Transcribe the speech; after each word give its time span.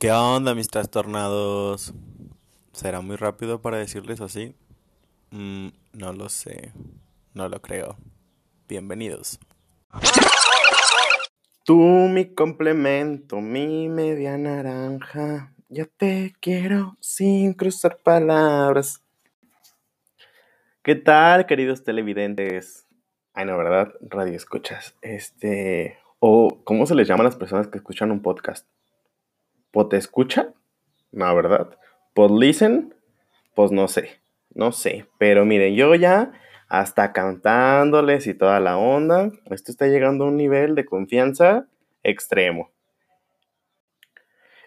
¿Qué 0.00 0.10
onda, 0.12 0.54
mis 0.54 0.68
trastornados? 0.68 1.92
¿Será 2.72 3.02
muy 3.02 3.16
rápido 3.16 3.60
para 3.60 3.76
decirles 3.76 4.22
así? 4.22 4.56
Mm, 5.30 5.68
no 5.92 6.14
lo 6.14 6.30
sé. 6.30 6.72
No 7.34 7.50
lo 7.50 7.60
creo. 7.60 7.98
Bienvenidos. 8.66 9.38
Tú, 11.66 11.76
mi 11.76 12.34
complemento, 12.34 13.42
mi 13.42 13.90
media 13.90 14.38
naranja. 14.38 15.52
Ya 15.68 15.84
te 15.84 16.32
quiero 16.40 16.96
sin 17.00 17.52
cruzar 17.52 17.98
palabras. 17.98 19.02
¿Qué 20.82 20.94
tal, 20.94 21.44
queridos 21.44 21.84
televidentes? 21.84 22.86
Ay, 23.34 23.44
no, 23.44 23.58
¿verdad? 23.58 23.92
Radio 24.00 24.32
escuchas. 24.32 24.94
Este. 25.02 25.98
O, 26.20 26.62
¿cómo 26.64 26.86
se 26.86 26.94
les 26.94 27.06
llama 27.06 27.20
a 27.20 27.24
las 27.24 27.36
personas 27.36 27.68
que 27.68 27.76
escuchan 27.76 28.10
un 28.10 28.22
podcast? 28.22 28.66
¿Pot 29.70 29.94
escucha? 29.94 30.52
No, 31.12 31.34
¿verdad? 31.34 31.78
¿Pod 32.14 32.38
listen? 32.38 32.94
Pues 33.54 33.70
no 33.70 33.88
sé. 33.88 34.20
No 34.52 34.72
sé. 34.72 35.06
Pero 35.18 35.44
miren, 35.44 35.74
yo 35.74 35.94
ya 35.94 36.32
hasta 36.68 37.12
cantándoles 37.12 38.26
y 38.26 38.34
toda 38.34 38.60
la 38.60 38.78
onda. 38.78 39.30
Esto 39.46 39.72
está 39.72 39.86
llegando 39.86 40.24
a 40.24 40.28
un 40.28 40.36
nivel 40.36 40.74
de 40.74 40.84
confianza 40.84 41.66
extremo. 42.02 42.70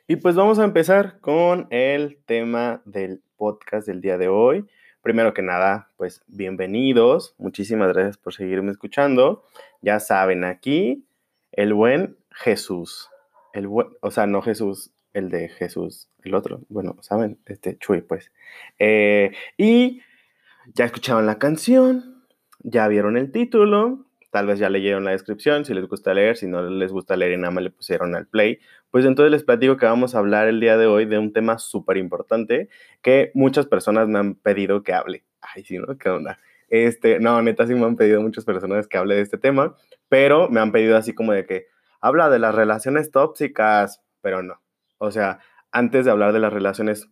Y 0.07 0.17
pues 0.17 0.35
vamos 0.35 0.59
a 0.59 0.65
empezar 0.65 1.19
con 1.21 1.67
el 1.69 2.19
tema 2.25 2.81
del 2.85 3.21
podcast 3.37 3.87
del 3.87 4.01
día 4.01 4.17
de 4.17 4.27
hoy. 4.27 4.65
Primero 5.01 5.33
que 5.33 5.41
nada, 5.41 5.89
pues 5.97 6.21
bienvenidos. 6.27 7.35
Muchísimas 7.37 7.93
gracias 7.93 8.17
por 8.17 8.33
seguirme 8.33 8.71
escuchando. 8.71 9.43
Ya 9.81 9.99
saben, 9.99 10.43
aquí 10.43 11.05
el 11.51 11.73
buen 11.73 12.17
Jesús. 12.31 13.09
El 13.53 13.67
o 13.67 14.11
sea, 14.11 14.27
no 14.27 14.41
Jesús, 14.41 14.91
el 15.13 15.29
de 15.29 15.49
Jesús, 15.49 16.09
el 16.23 16.33
otro. 16.33 16.61
Bueno, 16.69 16.97
saben, 17.01 17.39
este 17.45 17.77
Chuy, 17.77 18.01
pues. 18.01 18.31
Eh, 18.79 19.31
y 19.57 20.01
ya 20.73 20.85
escucharon 20.85 21.25
la 21.25 21.39
canción, 21.39 22.25
ya 22.59 22.87
vieron 22.87 23.15
el 23.15 23.31
título, 23.31 24.05
tal 24.31 24.47
vez 24.47 24.57
ya 24.57 24.69
leyeron 24.69 25.05
la 25.05 25.11
descripción, 25.11 25.65
si 25.65 25.75
les 25.75 25.87
gusta 25.87 26.13
leer, 26.13 26.35
si 26.35 26.47
no 26.47 26.67
les 26.67 26.91
gusta 26.91 27.15
leer 27.15 27.33
y 27.33 27.37
nada 27.37 27.51
más 27.51 27.63
le 27.63 27.69
pusieron 27.69 28.15
al 28.15 28.27
play, 28.27 28.59
pues 28.89 29.05
entonces 29.05 29.31
les 29.31 29.43
platico 29.43 29.77
que 29.77 29.85
vamos 29.85 30.15
a 30.15 30.19
hablar 30.19 30.47
el 30.47 30.59
día 30.59 30.75
de 30.77 30.87
hoy 30.87 31.05
de 31.05 31.19
un 31.19 31.31
tema 31.33 31.59
súper 31.59 31.97
importante 31.97 32.69
que 33.03 33.31
muchas 33.35 33.67
personas 33.67 34.07
me 34.07 34.17
han 34.17 34.35
pedido 34.35 34.81
que 34.81 34.93
hable. 34.93 35.23
Ay, 35.41 35.63
sí, 35.63 35.77
¿no? 35.77 35.97
¿Qué 35.97 36.09
onda? 36.09 36.39
Este, 36.69 37.19
no, 37.19 37.39
neta 37.43 37.67
sí 37.67 37.75
me 37.75 37.85
han 37.85 37.95
pedido 37.95 38.21
muchas 38.21 38.45
personas 38.45 38.87
que 38.87 38.97
hable 38.97 39.13
de 39.13 39.21
este 39.21 39.37
tema, 39.37 39.75
pero 40.09 40.49
me 40.49 40.59
han 40.59 40.71
pedido 40.71 40.97
así 40.97 41.13
como 41.13 41.33
de 41.33 41.45
que 41.45 41.67
habla 42.03 42.29
de 42.29 42.37
las 42.37 42.53
relaciones 42.53 43.11
tóxicas, 43.11 44.03
pero 44.19 44.43
no. 44.43 44.61
O 44.97 45.09
sea, 45.09 45.39
antes 45.71 46.03
de 46.03 46.11
hablar 46.11 46.33
de 46.33 46.39
las 46.39 46.51
relaciones 46.51 47.07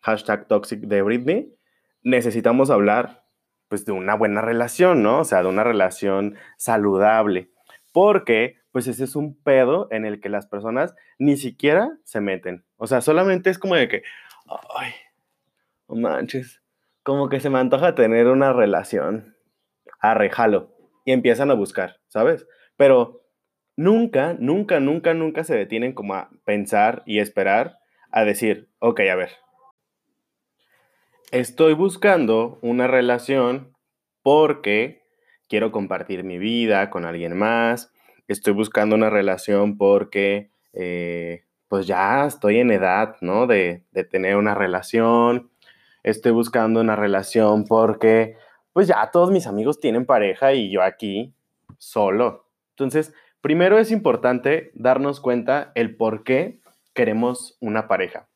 hashtag 0.00 0.48
toxic 0.48 0.80
de 0.80 1.00
Britney, 1.00 1.54
necesitamos 2.02 2.70
hablar 2.70 3.24
pues 3.68 3.84
de 3.84 3.92
una 3.92 4.16
buena 4.16 4.40
relación, 4.40 5.04
¿no? 5.04 5.20
O 5.20 5.24
sea, 5.24 5.42
de 5.42 5.48
una 5.48 5.62
relación 5.62 6.34
saludable. 6.56 7.52
Porque 7.92 8.56
pues 8.72 8.88
ese 8.88 9.04
es 9.04 9.14
un 9.14 9.40
pedo 9.40 9.86
en 9.92 10.04
el 10.04 10.20
que 10.20 10.28
las 10.28 10.48
personas 10.48 10.96
ni 11.20 11.36
siquiera 11.36 11.96
se 12.02 12.20
meten. 12.20 12.64
O 12.78 12.88
sea, 12.88 13.02
solamente 13.02 13.48
es 13.48 13.60
como 13.60 13.76
de 13.76 13.86
que, 13.86 14.02
ay, 14.76 14.90
no 15.88 15.94
manches, 15.94 16.62
como 17.04 17.28
que 17.28 17.38
se 17.38 17.48
me 17.48 17.60
antoja 17.60 17.94
tener 17.94 18.26
una 18.26 18.52
relación. 18.52 19.36
Arrejalo. 20.00 20.74
Y 21.04 21.12
empiezan 21.12 21.52
a 21.52 21.54
buscar, 21.54 22.00
¿sabes? 22.08 22.44
Pero 22.76 23.25
nunca, 23.76 24.34
nunca, 24.38 24.80
nunca, 24.80 25.14
nunca 25.14 25.44
se 25.44 25.54
detienen 25.54 25.92
como 25.92 26.14
a 26.14 26.30
pensar 26.44 27.02
y 27.06 27.20
esperar 27.20 27.78
a 28.10 28.24
decir, 28.24 28.68
ok, 28.78 29.00
a 29.00 29.14
ver, 29.14 29.30
estoy 31.30 31.74
buscando 31.74 32.58
una 32.62 32.86
relación 32.86 33.74
porque 34.22 35.02
quiero 35.48 35.70
compartir 35.70 36.24
mi 36.24 36.38
vida 36.38 36.90
con 36.90 37.04
alguien 37.04 37.36
más, 37.36 37.92
estoy 38.26 38.54
buscando 38.54 38.96
una 38.96 39.10
relación 39.10 39.76
porque 39.76 40.50
eh, 40.72 41.44
pues 41.68 41.86
ya 41.86 42.26
estoy 42.26 42.58
en 42.58 42.70
edad, 42.70 43.16
¿no? 43.20 43.46
De, 43.46 43.84
de 43.92 44.04
tener 44.04 44.36
una 44.36 44.54
relación, 44.54 45.50
estoy 46.02 46.32
buscando 46.32 46.80
una 46.80 46.96
relación 46.96 47.64
porque 47.64 48.36
pues 48.72 48.88
ya 48.88 49.10
todos 49.10 49.30
mis 49.30 49.46
amigos 49.46 49.80
tienen 49.80 50.06
pareja 50.06 50.52
y 50.52 50.70
yo 50.70 50.82
aquí 50.82 51.34
solo. 51.78 52.46
Entonces, 52.70 53.14
primero 53.46 53.78
es 53.78 53.92
importante 53.92 54.72
darnos 54.74 55.20
cuenta 55.20 55.70
el 55.76 55.94
por 55.94 56.24
qué 56.24 56.58
queremos 56.94 57.56
una 57.60 57.86
pareja. 57.86 58.26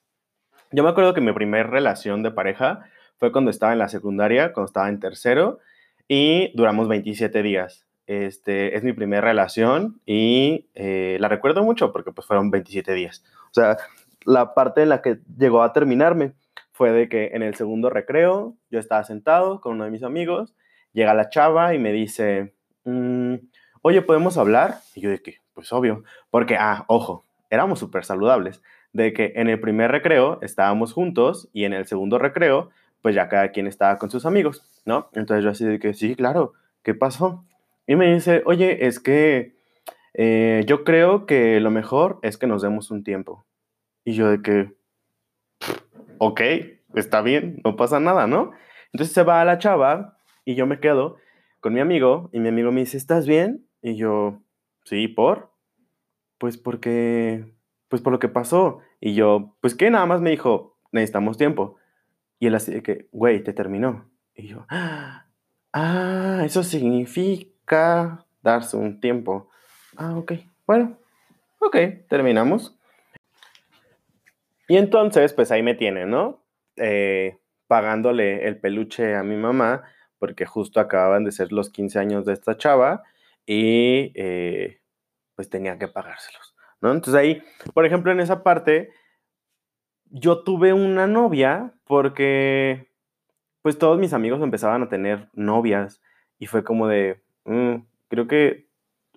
Yo 0.71 0.85
me 0.85 0.91
acuerdo 0.91 1.15
que 1.15 1.21
mi 1.21 1.33
primera 1.33 1.69
relación 1.69 2.23
de 2.23 2.31
pareja 2.31 2.85
fue 3.17 3.33
cuando 3.33 3.51
estaba 3.51 3.73
en 3.73 3.81
la 3.81 3.89
secundaria, 3.89 4.53
cuando 4.53 4.69
estaba 4.69 4.89
en 4.89 5.01
tercero, 5.01 5.59
y 6.07 6.53
duramos 6.55 6.87
27 6.87 7.43
días. 7.43 7.89
Este, 8.07 8.77
es 8.77 8.85
mi 8.85 8.93
primera 8.93 9.21
relación 9.21 10.01
y 10.07 10.69
eh, 10.77 11.17
la 11.19 11.27
recuerdo 11.27 11.65
mucho 11.65 11.91
porque 11.91 12.13
pues 12.13 12.29
fueron 12.29 12.53
27 12.53 12.95
días. 12.95 13.25
O 13.47 13.55
sea, 13.55 13.79
la 14.25 14.55
parte 14.55 14.83
en 14.83 14.91
la 14.91 15.03
que 15.03 15.19
llegó 15.37 15.65
a 15.65 15.73
terminarme 15.73 16.35
fue 16.71 16.93
de 16.93 17.09
que 17.09 17.31
en 17.33 17.43
el 17.43 17.57
segundo 17.57 17.91
recreo 17.91 18.55
yo 18.71 18.79
estaba 18.79 19.03
sentado 19.03 19.61
con 19.61 19.73
uno 19.73 19.87
de 19.87 19.91
mis 19.91 20.05
amigos, 20.05 20.55
llega 20.93 21.15
la 21.15 21.31
chava 21.31 21.75
y 21.75 21.81
me 21.81 21.91
dice, 21.93 22.55
mm, 22.85 23.35
oye, 23.83 24.03
¿podemos 24.03 24.37
hablar? 24.39 24.79
Y 24.95 25.01
yo 25.01 25.11
de 25.11 25.21
que, 25.21 25.39
pues 25.55 25.73
obvio, 25.73 26.05
porque, 26.31 26.57
ah, 26.57 26.85
ojo, 26.89 27.25
éramos 27.51 27.79
súper 27.79 28.05
saludables, 28.05 28.63
de 28.93 29.13
que 29.13 29.33
en 29.37 29.49
el 29.49 29.61
primer 29.61 29.91
recreo 29.91 30.39
estábamos 30.43 30.93
juntos 30.93 31.49
y 31.53 31.65
en 31.65 31.73
el 31.73 31.87
segundo 31.87 32.19
recreo, 32.19 32.71
pues 33.03 33.15
ya 33.15 33.29
cada 33.29 33.51
quien 33.51 33.67
estaba 33.67 33.99
con 33.99 34.11
sus 34.11 34.27
amigos, 34.27 34.65
¿no? 34.85 35.09
Entonces 35.15 35.45
yo 35.45 35.51
así 35.51 35.65
de 35.65 35.79
que, 35.79 35.95
sí, 35.95 36.17
claro, 36.17 36.53
¿qué 36.83 36.95
pasó? 36.95 37.45
Y 37.87 37.97
me 37.97 38.13
dice, 38.13 38.43
oye, 38.47 38.87
es 38.87 39.01
que 39.01 39.57
eh, 40.15 40.65
yo 40.67 40.85
creo 40.85 41.27
que 41.27 41.61
lo 41.61 41.71
mejor 41.71 42.19
es 42.23 42.37
que 42.37 42.47
nos 42.47 42.63
demos 42.63 42.91
un 42.91 43.05
tiempo. 43.05 43.47
Y 44.05 44.15
yo 44.15 44.29
de 44.29 44.43
que, 44.43 44.75
ok, 46.19 46.41
está 46.95 47.23
bien, 47.23 47.61
no 47.65 47.77
pasa 47.77 48.01
nada, 48.01 48.27
¿no? 48.27 48.53
Entonces 48.93 49.15
se 49.15 49.23
va 49.23 49.41
a 49.41 49.45
la 49.45 49.59
chava 49.59 50.19
y 50.45 50.55
yo 50.55 50.67
me 50.67 50.81
quedo 50.81 51.17
con 51.61 51.75
mi 51.75 51.81
amigo 51.81 52.31
y 52.33 52.41
mi 52.41 52.49
amigo 52.49 52.73
me 52.73 52.81
dice, 52.81 52.97
¿estás 52.97 53.27
bien? 53.27 53.67
Y 53.83 53.97
yo, 53.97 54.43
sí, 54.85 55.09
¿por? 55.09 55.51
Pues 56.39 56.57
porque, 56.57 57.55
pues 57.89 58.03
por 58.03 58.13
lo 58.13 58.19
que 58.19 58.29
pasó. 58.29 58.81
Y 59.01 59.15
yo, 59.15 59.57
pues 59.61 59.75
que 59.75 59.91
nada 59.91 60.07
más 60.07 60.21
me 60.21 60.31
dijo, 60.31 60.77
necesitamos 60.93 61.37
tiempo. 61.37 61.77
Y 62.39 62.47
él 62.47 62.55
así 62.55 62.73
de 62.73 62.83
que, 62.83 63.09
güey, 63.13 63.43
te 63.43 63.53
terminó. 63.53 64.11
Y 64.35 64.49
yo, 64.49 64.67
ah, 64.69 65.27
eso 66.45 66.63
significa 66.63 68.27
darse 68.43 68.77
un 68.77 69.01
tiempo. 69.01 69.51
Ah, 69.97 70.17
ok, 70.17 70.33
bueno, 70.67 70.97
ok, 71.59 71.77
terminamos. 72.09 72.77
Y 74.69 74.77
entonces, 74.77 75.33
pues 75.33 75.51
ahí 75.51 75.63
me 75.63 75.75
tiene, 75.75 76.07
¿no? 76.07 76.43
Eh, 76.77 77.39
pagándole 77.67 78.47
el 78.47 78.59
peluche 78.59 79.15
a 79.15 79.23
mi 79.23 79.37
mamá, 79.37 79.83
porque 80.19 80.47
justo 80.47 80.81
acababan 80.81 81.25
de 81.25 81.33
ser 81.33 81.53
los 81.53 81.71
15 81.71 81.99
años 81.99 82.25
de 82.25 82.33
esta 82.33 82.57
chava 82.57 83.03
y 83.47 84.13
eh, 84.15 84.81
pues 85.35 85.51
tenía 85.51 85.79
que 85.79 85.89
pagárselos. 85.89 86.55
Entonces 86.83 87.15
ahí, 87.15 87.43
por 87.75 87.85
ejemplo, 87.85 88.11
en 88.11 88.21
esa 88.21 88.43
parte, 88.43 88.91
yo 90.07 90.43
tuve 90.43 90.73
una 90.73 91.07
novia 91.07 91.75
porque 91.85 92.91
pues 93.63 93.79
todos 93.79 93.99
mis 93.99 94.13
amigos 94.13 94.43
empezaban 94.43 94.83
a 94.83 94.89
tener 94.89 95.29
novias 95.35 96.01
y 96.39 96.47
fue 96.47 96.65
como 96.65 96.89
de, 96.89 97.23
mm, 97.45 97.75
creo 98.09 98.27
que 98.27 98.69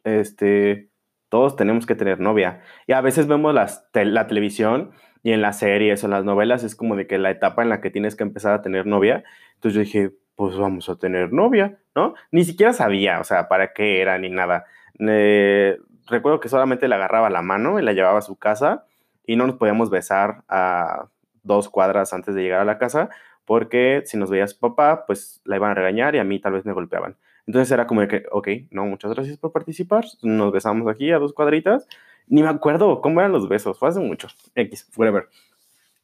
este, 0.03 0.89
todos 1.29 1.55
tenemos 1.55 1.85
que 1.85 1.95
tener 1.95 2.19
novia. 2.19 2.61
Y 2.85 2.91
a 2.93 3.01
veces 3.01 3.27
vemos 3.27 3.53
las 3.53 3.89
la 3.93 4.27
televisión 4.27 4.91
y 5.23 5.31
en 5.31 5.41
las 5.41 5.59
series 5.59 6.03
o 6.03 6.07
las 6.09 6.25
novelas 6.25 6.63
es 6.63 6.75
como 6.75 6.95
de 6.95 7.07
que 7.07 7.17
la 7.17 7.31
etapa 7.31 7.63
en 7.63 7.69
la 7.69 7.79
que 7.79 7.89
tienes 7.89 8.15
que 8.15 8.23
empezar 8.23 8.53
a 8.53 8.61
tener 8.61 8.85
novia. 8.85 9.23
Entonces 9.55 9.73
yo 9.73 9.79
dije, 9.79 10.15
pues 10.35 10.57
vamos 10.57 10.89
a 10.89 10.95
tener 10.95 11.31
novia, 11.31 11.77
¿no? 11.95 12.15
Ni 12.31 12.43
siquiera 12.43 12.73
sabía, 12.73 13.19
o 13.19 13.23
sea, 13.23 13.47
para 13.47 13.73
qué 13.73 14.01
era 14.01 14.17
ni 14.17 14.29
nada. 14.29 14.65
Eh, 14.99 15.77
recuerdo 16.07 16.39
que 16.39 16.49
solamente 16.49 16.87
le 16.87 16.95
agarraba 16.95 17.29
la 17.29 17.41
mano 17.41 17.79
y 17.79 17.83
la 17.83 17.93
llevaba 17.93 18.19
a 18.19 18.23
su 18.23 18.35
casa 18.35 18.85
y 19.25 19.35
no 19.35 19.47
nos 19.47 19.57
podíamos 19.57 19.89
besar 19.89 20.43
a 20.49 21.07
dos 21.43 21.69
cuadras 21.69 22.13
antes 22.13 22.35
de 22.35 22.41
llegar 22.41 22.61
a 22.61 22.65
la 22.65 22.77
casa 22.77 23.09
porque 23.45 24.03
si 24.05 24.17
nos 24.17 24.29
veía 24.29 24.47
su 24.47 24.59
papá, 24.59 25.05
pues 25.05 25.41
la 25.45 25.57
iban 25.57 25.71
a 25.71 25.75
regañar 25.75 26.15
y 26.15 26.19
a 26.19 26.23
mí 26.23 26.39
tal 26.39 26.53
vez 26.53 26.65
me 26.65 26.73
golpeaban. 26.73 27.17
Entonces 27.45 27.71
era 27.71 27.87
como 27.87 28.01
de 28.01 28.07
que, 28.07 28.23
ok, 28.31 28.47
no, 28.71 28.85
muchas 28.85 29.13
gracias 29.13 29.37
por 29.37 29.51
participar, 29.51 30.05
nos 30.21 30.51
besamos 30.51 30.87
aquí 30.87 31.11
a 31.11 31.19
dos 31.19 31.33
cuadritas. 31.33 31.87
Ni 32.27 32.41
me 32.41 32.49
acuerdo 32.49 33.01
cómo 33.01 33.19
eran 33.19 33.33
los 33.33 33.49
besos, 33.49 33.77
fue 33.77 33.89
hace 33.89 33.99
mucho, 33.99 34.29
X, 34.55 34.89
whatever. 34.95 35.27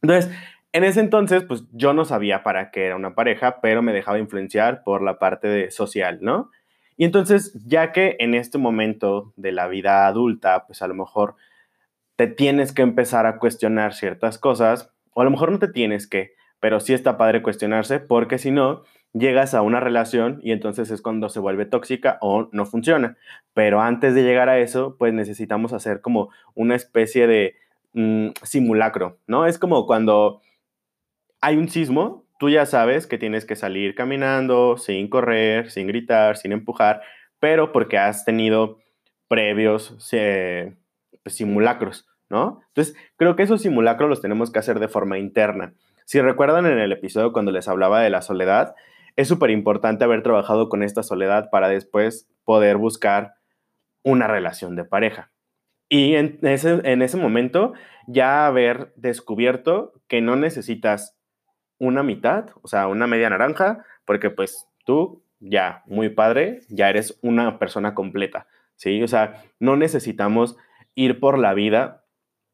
Entonces, 0.02 0.31
en 0.71 0.83
ese 0.83 1.00
entonces, 1.00 1.44
pues 1.44 1.63
yo 1.71 1.94
no 1.94 2.06
sabía 2.06 2.44
para 2.44 2.71
qué 2.71 2.86
era 2.86 2.95
una 2.95 3.16
pareja, 3.16 3.60
pero 3.62 3.81
me 3.81 3.94
dejaba 3.94 4.19
influenciar 4.19 4.83
por 4.83 5.01
la 5.01 5.18
parte 5.18 5.48
de 5.48 5.71
social, 5.71 6.19
¿no? 6.21 6.51
Y 6.95 7.06
entonces, 7.06 7.54
ya 7.66 7.92
que 7.92 8.18
en 8.19 8.36
este 8.36 8.57
momento 8.57 9.33
de 9.36 9.51
la 9.51 9.68
vida 9.68 10.06
adulta, 10.06 10.66
pues 10.68 10.81
a 10.81 10.88
lo 10.88 10.94
mejor 10.94 11.36
te 12.18 12.27
tienes 12.27 12.74
que 12.74 12.81
empezar 12.81 13.25
a 13.25 13.38
cuestionar 13.38 13.94
ciertas 13.94 14.38
cosas, 14.38 14.92
o 15.13 15.21
a 15.21 15.24
lo 15.24 15.31
mejor 15.31 15.51
no 15.51 15.60
te 15.60 15.69
tienes 15.69 16.07
que, 16.07 16.33
pero 16.60 16.80
sí 16.81 16.94
está 16.94 17.18
padre 17.18 17.42
cuestionarse, 17.42 18.00
porque 18.00 18.38
si 18.38 18.51
no, 18.51 18.83
llegas 19.13 19.54
a 19.54 19.62
una 19.62 19.80
relación 19.80 20.39
y 20.44 20.51
entonces 20.51 20.92
es 20.92 21.01
cuando 21.01 21.30
se 21.30 21.39
vuelve 21.39 21.66
tóxica 21.66 22.18
o 22.21 22.50
no 22.51 22.66
funciona. 22.66 23.18
Pero 23.54 23.81
antes 23.81 24.13
de 24.13 24.24
llegar 24.24 24.50
a 24.50 24.60
eso, 24.60 24.95
pues 25.00 25.13
necesitamos 25.13 25.74
hacer 25.74 26.01
como 26.01 26.30
una 26.54 26.75
especie 26.75 27.27
de 27.27 27.56
mm, 27.94 28.30
simulacro, 28.44 29.18
¿no? 29.25 29.45
Es 29.45 29.57
como 29.57 29.88
cuando 29.88 30.42
hay 31.42 31.58
un 31.58 31.70
sismo, 31.70 32.26
tú 32.40 32.50
ya 32.50 32.66
sabes 32.66 33.08
que 33.08 33.18
tienes 33.18 33.46
que 33.46 33.56
salir 33.56 33.96
caminando, 33.96 34.78
sin 34.78 35.10
correr, 35.10 35.70
sin 35.72 35.88
gritar, 35.88 36.38
sin 36.38 36.52
empujar, 36.52 37.02
pero 37.40 37.72
porque 37.72 37.98
has 37.98 38.26
tenido 38.26 38.80
previos 39.28 39.96
pues, 41.24 41.36
simulacros, 41.36 42.08
¿no? 42.30 42.62
Entonces, 42.68 42.96
creo 43.18 43.36
que 43.36 43.44
esos 43.44 43.62
simulacros 43.62 44.10
los 44.10 44.22
tenemos 44.22 44.52
que 44.52 44.60
hacer 44.60 44.80
de 44.80 44.88
forma 44.88 45.18
interna. 45.18 45.74
Si 46.06 46.20
recuerdan 46.22 46.66
en 46.66 46.80
el 46.80 46.92
episodio 46.92 47.34
cuando 47.34 47.52
les 47.52 47.68
hablaba 47.68 48.02
de 48.02 48.10
la 48.10 48.22
soledad, 48.22 48.76
es 49.16 49.28
súper 49.28 49.52
importante 49.52 50.04
haber 50.04 50.24
trabajado 50.24 50.70
con 50.70 50.82
esta 50.82 51.04
soledad 51.04 51.50
para 51.52 51.70
después 51.70 52.28
poder 52.46 52.78
buscar 52.78 53.36
una 54.04 54.28
relación 54.28 54.76
de 54.76 54.86
pareja. 54.86 55.32
Y 55.90 56.16
en 56.16 56.40
ese 56.44 57.18
momento 57.18 57.74
ya 58.08 58.48
haber 58.48 58.94
descubierto 58.96 59.94
que 60.08 60.22
no 60.22 60.36
necesitas 60.36 61.19
una 61.80 62.04
mitad, 62.04 62.50
o 62.62 62.68
sea, 62.68 62.88
una 62.88 63.08
media 63.08 63.30
naranja, 63.30 63.84
porque 64.06 64.30
pues 64.30 64.68
tú 64.86 65.24
ya, 65.40 65.84
muy 65.88 66.10
padre, 66.10 66.62
ya 66.70 66.90
eres 66.90 67.18
una 67.22 67.58
persona 67.60 67.96
completa, 67.96 68.48
¿sí? 68.76 69.02
O 69.02 69.08
sea, 69.08 69.44
no 69.60 69.78
necesitamos 69.78 70.58
ir 70.96 71.20
por 71.20 71.40
la 71.40 71.54
vida 71.54 72.04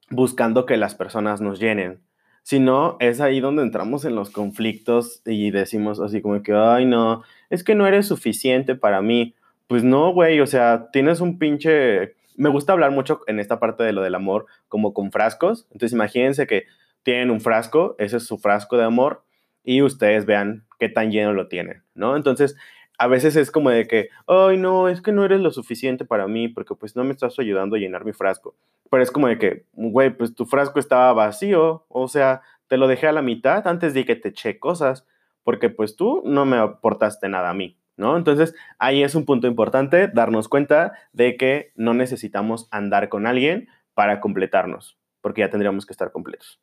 buscando 0.10 0.66
que 0.66 0.78
las 0.78 0.96
personas 0.96 1.42
nos 1.42 1.60
llenen, 1.60 2.02
sino 2.44 2.98
es 3.00 3.22
ahí 3.22 3.40
donde 3.40 3.64
entramos 3.64 4.06
en 4.06 4.16
los 4.16 4.30
conflictos 4.30 5.22
y 5.26 5.50
decimos 5.50 6.00
así 6.00 6.22
como 6.22 6.44
que, 6.44 6.54
ay, 6.54 6.86
no, 6.86 7.24
es 7.50 7.64
que 7.64 7.74
no 7.74 7.88
eres 7.88 8.08
suficiente 8.08 8.76
para 8.76 9.02
mí. 9.02 9.34
Pues 9.68 9.84
no, 9.84 10.14
güey, 10.14 10.40
o 10.42 10.46
sea, 10.46 10.90
tienes 10.92 11.22
un 11.22 11.40
pinche... 11.40 12.16
Me 12.36 12.50
gusta 12.50 12.74
hablar 12.74 12.92
mucho 12.92 13.22
en 13.26 13.40
esta 13.40 13.60
parte 13.60 13.84
de 13.84 13.94
lo 13.94 14.04
del 14.04 14.14
amor 14.14 14.46
como 14.68 14.94
con 14.94 15.12
frascos. 15.12 15.66
Entonces 15.72 15.94
imagínense 15.94 16.46
que 16.46 16.66
tienen 17.06 17.30
un 17.30 17.40
frasco, 17.40 17.96
ese 18.00 18.18
es 18.18 18.26
su 18.26 18.40
frasco 18.40 18.78
de 18.78 18.84
amor, 18.84 19.24
y 19.64 19.84
ustedes 19.84 20.26
vean 20.26 20.66
qué 20.80 20.90
tan 20.90 21.12
lleno 21.12 21.34
lo 21.34 21.48
tienen, 21.48 21.84
¿no? 21.94 22.18
Entonces, 22.18 22.58
a 22.98 23.08
veces 23.08 23.36
es 23.36 23.52
como 23.52 23.70
de 23.70 23.88
que, 23.88 24.10
ay, 24.28 24.58
no, 24.58 24.90
es 24.90 25.02
que 25.02 25.12
no 25.12 25.24
eres 25.24 25.40
lo 25.40 25.52
suficiente 25.52 26.04
para 26.04 26.28
mí 26.28 26.48
porque 26.48 26.76
pues 26.76 26.96
no 26.96 27.04
me 27.04 27.12
estás 27.12 27.38
ayudando 27.38 27.76
a 27.76 27.80
llenar 27.80 28.06
mi 28.06 28.14
frasco. 28.14 28.56
Pero 28.90 29.04
es 29.04 29.12
como 29.12 29.28
de 29.28 29.38
que, 29.38 29.66
güey, 29.74 30.10
pues 30.18 30.34
tu 30.34 30.46
frasco 30.46 30.80
estaba 30.80 31.14
vacío, 31.14 31.86
o 31.90 32.08
sea, 32.08 32.42
te 32.68 32.78
lo 32.78 32.88
dejé 32.88 33.08
a 33.08 33.12
la 33.12 33.22
mitad 33.22 33.68
antes 33.68 33.94
de 33.94 34.06
que 34.06 34.16
te 34.16 34.30
eché 34.30 34.58
cosas, 34.58 35.06
porque 35.44 35.70
pues 35.70 35.96
tú 35.96 36.24
no 36.26 36.46
me 36.46 36.58
aportaste 36.58 37.30
nada 37.30 37.52
a 37.52 37.54
mí, 37.54 37.78
¿no? 37.98 38.18
Entonces, 38.18 38.56
ahí 38.80 39.04
es 39.04 39.14
un 39.14 39.26
punto 39.26 39.46
importante 39.46 40.08
darnos 40.08 40.48
cuenta 40.50 40.94
de 41.14 41.38
que 41.38 41.72
no 41.76 41.94
necesitamos 41.94 42.68
andar 42.72 43.10
con 43.10 43.28
alguien 43.28 43.68
para 43.94 44.20
completarnos, 44.22 44.98
porque 45.22 45.42
ya 45.42 45.52
tendríamos 45.52 45.86
que 45.86 45.94
estar 45.94 46.12
completos. 46.12 46.60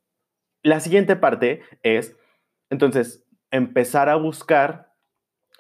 La 0.63 0.81
siguiente 0.81 1.17
parte 1.17 1.63
es, 1.83 2.17
entonces, 2.71 3.25
empezar 3.51 4.09
a 4.09 4.17
buscar 4.17 4.93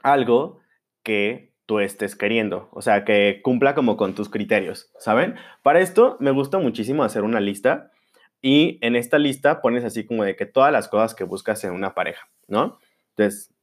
algo 0.02 0.60
que 1.02 1.52
tú 1.66 1.80
estés 1.80 2.16
queriendo, 2.16 2.68
o 2.72 2.82
sea, 2.82 3.04
que 3.04 3.40
cumpla 3.42 3.74
como 3.74 3.96
con 3.96 4.14
tus 4.14 4.28
criterios, 4.28 4.90
¿saben? 4.98 5.36
Para 5.62 5.80
esto 5.80 6.16
me 6.20 6.30
gusta 6.30 6.58
muchísimo 6.58 7.04
hacer 7.04 7.22
una 7.22 7.40
lista 7.40 7.90
y 8.40 8.78
en 8.80 8.96
esta 8.96 9.18
lista 9.18 9.60
pones 9.60 9.84
así 9.84 10.04
como 10.04 10.24
de 10.24 10.36
que 10.36 10.46
todas 10.46 10.72
las 10.72 10.88
cosas 10.88 11.14
que 11.14 11.24
buscas 11.24 11.62
en 11.64 11.72
una 11.72 11.94
pareja, 11.94 12.28
¿no? 12.48 12.78
Entonces, 13.16 13.54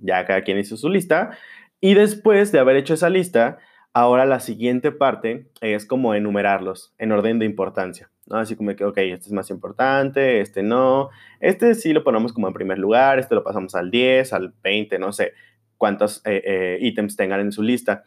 ya 0.00 0.24
cada 0.26 0.42
quien 0.42 0.58
hizo 0.58 0.76
su 0.76 0.88
lista 0.88 1.36
y 1.80 1.94
después 1.94 2.52
de 2.52 2.58
haber 2.58 2.76
hecho 2.76 2.94
esa 2.94 3.08
lista, 3.08 3.58
Ahora 3.96 4.26
la 4.26 4.40
siguiente 4.40 4.92
parte 4.92 5.46
es 5.62 5.86
como 5.86 6.14
enumerarlos 6.14 6.94
en 6.98 7.12
orden 7.12 7.38
de 7.38 7.46
importancia, 7.46 8.10
¿no? 8.26 8.38
Así 8.38 8.56
como 8.56 8.74
que, 8.74 8.84
ok, 8.84 8.98
este 8.98 9.26
es 9.26 9.32
más 9.32 9.50
importante, 9.50 10.40
este 10.40 10.62
no, 10.62 11.10
este 11.40 11.74
sí 11.74 11.92
lo 11.92 12.04
ponemos 12.04 12.32
como 12.32 12.48
en 12.48 12.54
primer 12.54 12.78
lugar, 12.78 13.18
este 13.18 13.34
lo 13.34 13.44
pasamos 13.44 13.74
al 13.74 13.90
10, 13.90 14.32
al 14.32 14.52
20, 14.62 14.98
no 14.98 15.12
sé 15.12 15.32
cuántos 15.76 16.22
eh, 16.24 16.42
eh, 16.44 16.78
ítems 16.80 17.16
tengan 17.16 17.40
en 17.40 17.52
su 17.52 17.62
lista. 17.62 18.04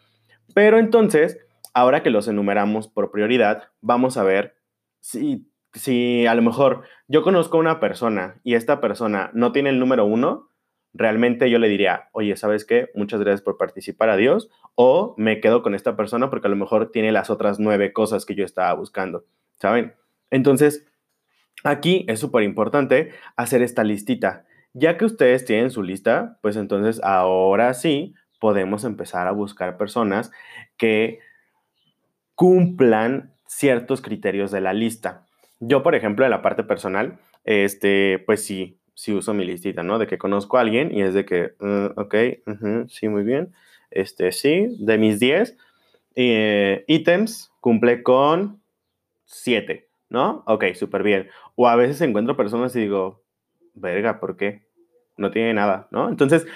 Pero 0.54 0.80
entonces, 0.80 1.39
ahora 1.74 2.04
que 2.04 2.10
los 2.10 2.27
enumeramos 2.27 2.88
por 2.88 3.12
prioridad, 3.12 3.69
vamos 3.81 4.18
a 4.18 4.24
ver 4.24 4.56
si, 5.00 5.48
si 5.74 6.25
a 6.25 6.33
lo 6.33 6.42
mejor 6.42 6.83
yo 7.07 7.24
conozco 7.24 7.57
a 7.57 7.62
una 7.62 7.80
persona 7.80 8.39
y 8.44 8.56
esta 8.56 8.81
persona 8.81 9.31
no 9.33 9.51
tiene 9.51 9.69
el 9.69 9.80
número 9.80 10.06
uno, 10.06 10.50
realmente 10.94 11.50
yo 11.50 11.60
le 11.60 11.69
diría, 11.69 12.10
oye, 12.12 12.36
¿sabes 12.36 12.66
qué? 12.66 12.89
Muchas 12.95 13.19
gracias 13.19 13.42
por 13.42 13.57
participar, 13.57 14.10
adiós. 14.10 14.50
O 14.75 15.13
me 15.18 15.39
quedo 15.39 15.62
con 15.62 15.75
esta 15.75 15.95
persona 15.95 16.30
porque 16.30 16.48
a 16.48 16.50
lo 16.50 16.56
mejor 16.56 16.92
tiene 16.92 17.12
las 17.12 17.30
otras 17.30 17.60
nueve 17.60 17.94
cosas 17.94 18.25
que 18.25 18.36
yo 18.36 18.45
estaba 18.45 18.74
buscando, 18.74 19.25
¿saben? 19.56 19.94
Entonces, 20.31 20.85
aquí 21.63 22.05
es 22.07 22.19
súper 22.19 22.43
importante 22.43 23.11
hacer 23.35 23.61
esta 23.61 23.83
listita. 23.83 24.45
Ya 24.73 24.97
que 24.97 25.05
ustedes 25.05 25.45
tienen 25.45 25.71
su 25.71 25.83
lista, 25.83 26.37
pues 26.41 26.55
entonces 26.55 27.01
ahora 27.03 27.73
sí 27.73 28.13
podemos 28.39 28.83
empezar 28.83 29.27
a 29.27 29.31
buscar 29.31 29.77
personas 29.77 30.31
que 30.77 31.19
cumplan 32.35 33.33
ciertos 33.47 34.01
criterios 34.01 34.51
de 34.51 34.61
la 34.61 34.73
lista. 34.73 35.25
Yo, 35.59 35.83
por 35.83 35.95
ejemplo, 35.95 36.23
en 36.23 36.31
la 36.31 36.41
parte 36.41 36.63
personal, 36.63 37.19
este, 37.43 38.19
pues 38.25 38.45
sí, 38.45 38.79
si 38.93 39.11
uso 39.11 39.33
mi 39.33 39.43
listita, 39.43 39.83
¿no? 39.83 39.99
De 39.99 40.07
que 40.07 40.17
conozco 40.17 40.57
a 40.57 40.61
alguien 40.61 40.93
y 40.95 41.01
es 41.01 41.13
de 41.13 41.25
que, 41.25 41.53
uh, 41.59 41.99
ok, 41.99 42.15
sí, 42.87 43.09
muy 43.09 43.23
bien. 43.23 43.53
Este, 43.91 44.31
sí, 44.31 44.67
de 44.79 44.97
mis 44.97 45.19
10 45.19 45.57
eh, 46.15 46.85
ítems, 46.87 47.51
cumple 47.59 48.03
con 48.03 48.61
7, 49.25 49.88
¿no? 50.09 50.44
Ok, 50.45 50.65
súper 50.73 51.03
bien. 51.03 51.29
O 51.56 51.67
a 51.67 51.75
veces 51.75 52.01
encuentro 52.01 52.35
personas 52.35 52.75
y 52.75 52.81
digo, 52.81 53.23
verga, 53.73 54.19
¿por 54.19 54.38
qué? 54.38 54.63
No 55.17 55.31
tiene 55.31 55.53
nada, 55.53 55.88
¿no? 55.91 56.09
Entonces, 56.09 56.47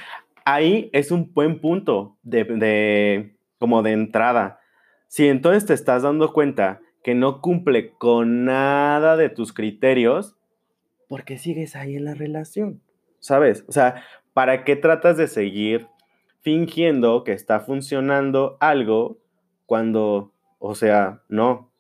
ahí 0.45 0.89
es 0.94 1.11
un 1.11 1.33
buen 1.33 1.59
punto 1.59 2.17
de, 2.23 2.44
de 2.44 3.35
como 3.59 3.83
de 3.83 3.91
entrada. 3.91 4.59
Si 5.07 5.27
entonces 5.27 5.65
te 5.65 5.73
estás 5.73 6.03
dando 6.03 6.33
cuenta 6.33 6.81
que 7.03 7.15
no 7.15 7.41
cumple 7.41 7.91
con 7.91 8.45
nada 8.45 9.17
de 9.17 9.29
tus 9.29 9.53
criterios, 9.53 10.35
porque 11.07 11.38
sigues 11.38 11.75
ahí 11.75 11.95
en 11.95 12.05
la 12.05 12.15
relación, 12.15 12.81
¿sabes? 13.19 13.65
O 13.67 13.72
sea, 13.72 14.03
¿para 14.33 14.63
qué 14.63 14.75
tratas 14.75 15.17
de 15.17 15.27
seguir 15.27 15.88
fingiendo 16.41 17.24
que 17.24 17.33
está 17.33 17.60
funcionando 17.60 18.57
algo 18.60 19.17
cuando, 19.65 20.33
o 20.60 20.75
sea, 20.75 21.22
no? 21.27 21.73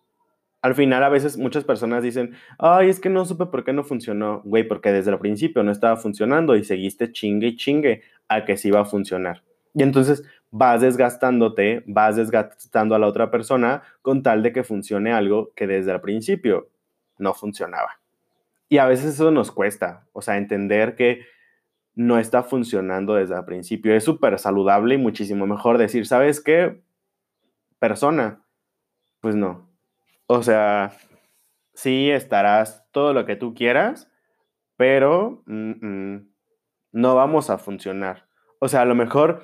Al 0.63 0.75
final 0.75 1.03
a 1.03 1.09
veces 1.09 1.37
muchas 1.37 1.65
personas 1.65 2.03
dicen, 2.03 2.35
ay, 2.57 2.87
es 2.87 3.01
que 3.01 3.09
no 3.09 3.25
supe 3.25 3.47
por 3.47 3.65
qué 3.65 3.73
no 3.73 3.83
funcionó, 3.83 4.41
güey, 4.45 4.63
porque 4.63 4.93
desde 4.93 5.11
el 5.11 5.19
principio 5.19 5.61
no 5.61 5.73
estaba 5.73 5.97
funcionando 5.97 6.55
y 6.55 6.63
seguiste 6.63 7.11
chingue 7.11 7.47
y 7.47 7.55
chingue 7.57 8.01
a 8.29 8.45
que 8.45 8.55
sí 8.55 8.69
iba 8.69 8.79
a 8.79 8.85
funcionar. 8.85 9.43
Y 9.73 9.83
entonces 9.83 10.23
vas 10.51 10.79
desgastándote, 10.79 11.83
vas 11.85 12.15
desgastando 12.15 12.95
a 12.95 12.99
la 12.99 13.07
otra 13.07 13.29
persona 13.29 13.83
con 14.01 14.23
tal 14.23 14.41
de 14.41 14.53
que 14.53 14.63
funcione 14.63 15.11
algo 15.11 15.51
que 15.53 15.67
desde 15.67 15.91
el 15.91 15.99
principio 15.99 16.69
no 17.17 17.33
funcionaba. 17.33 17.99
Y 18.69 18.77
a 18.77 18.85
veces 18.85 19.15
eso 19.15 19.31
nos 19.31 19.51
cuesta, 19.51 20.07
o 20.13 20.21
sea, 20.21 20.37
entender 20.37 20.95
que 20.95 21.25
no 21.93 22.19
está 22.19 22.41
funcionando 22.41 23.15
desde 23.15 23.35
el 23.35 23.43
principio. 23.43 23.93
Es 23.93 24.05
súper 24.05 24.39
saludable 24.39 24.95
y 24.95 24.97
muchísimo 24.97 25.45
mejor 25.45 25.77
decir, 25.77 26.07
¿sabes 26.07 26.39
qué? 26.39 26.81
Persona, 27.79 28.41
pues 29.19 29.35
no. 29.35 29.72
O 30.35 30.41
sea, 30.41 30.93
sí 31.75 32.09
estarás 32.09 32.89
todo 32.91 33.13
lo 33.13 33.27
que 33.27 33.35
tú 33.35 33.53
quieras, 33.53 34.11
pero 34.77 35.43
no 35.45 36.25
vamos 37.15 37.51
a 37.51 37.59
funcionar. 37.59 38.27
O 38.57 38.67
sea, 38.67 38.81
a 38.81 38.85
lo 38.85 38.95
mejor 38.95 39.43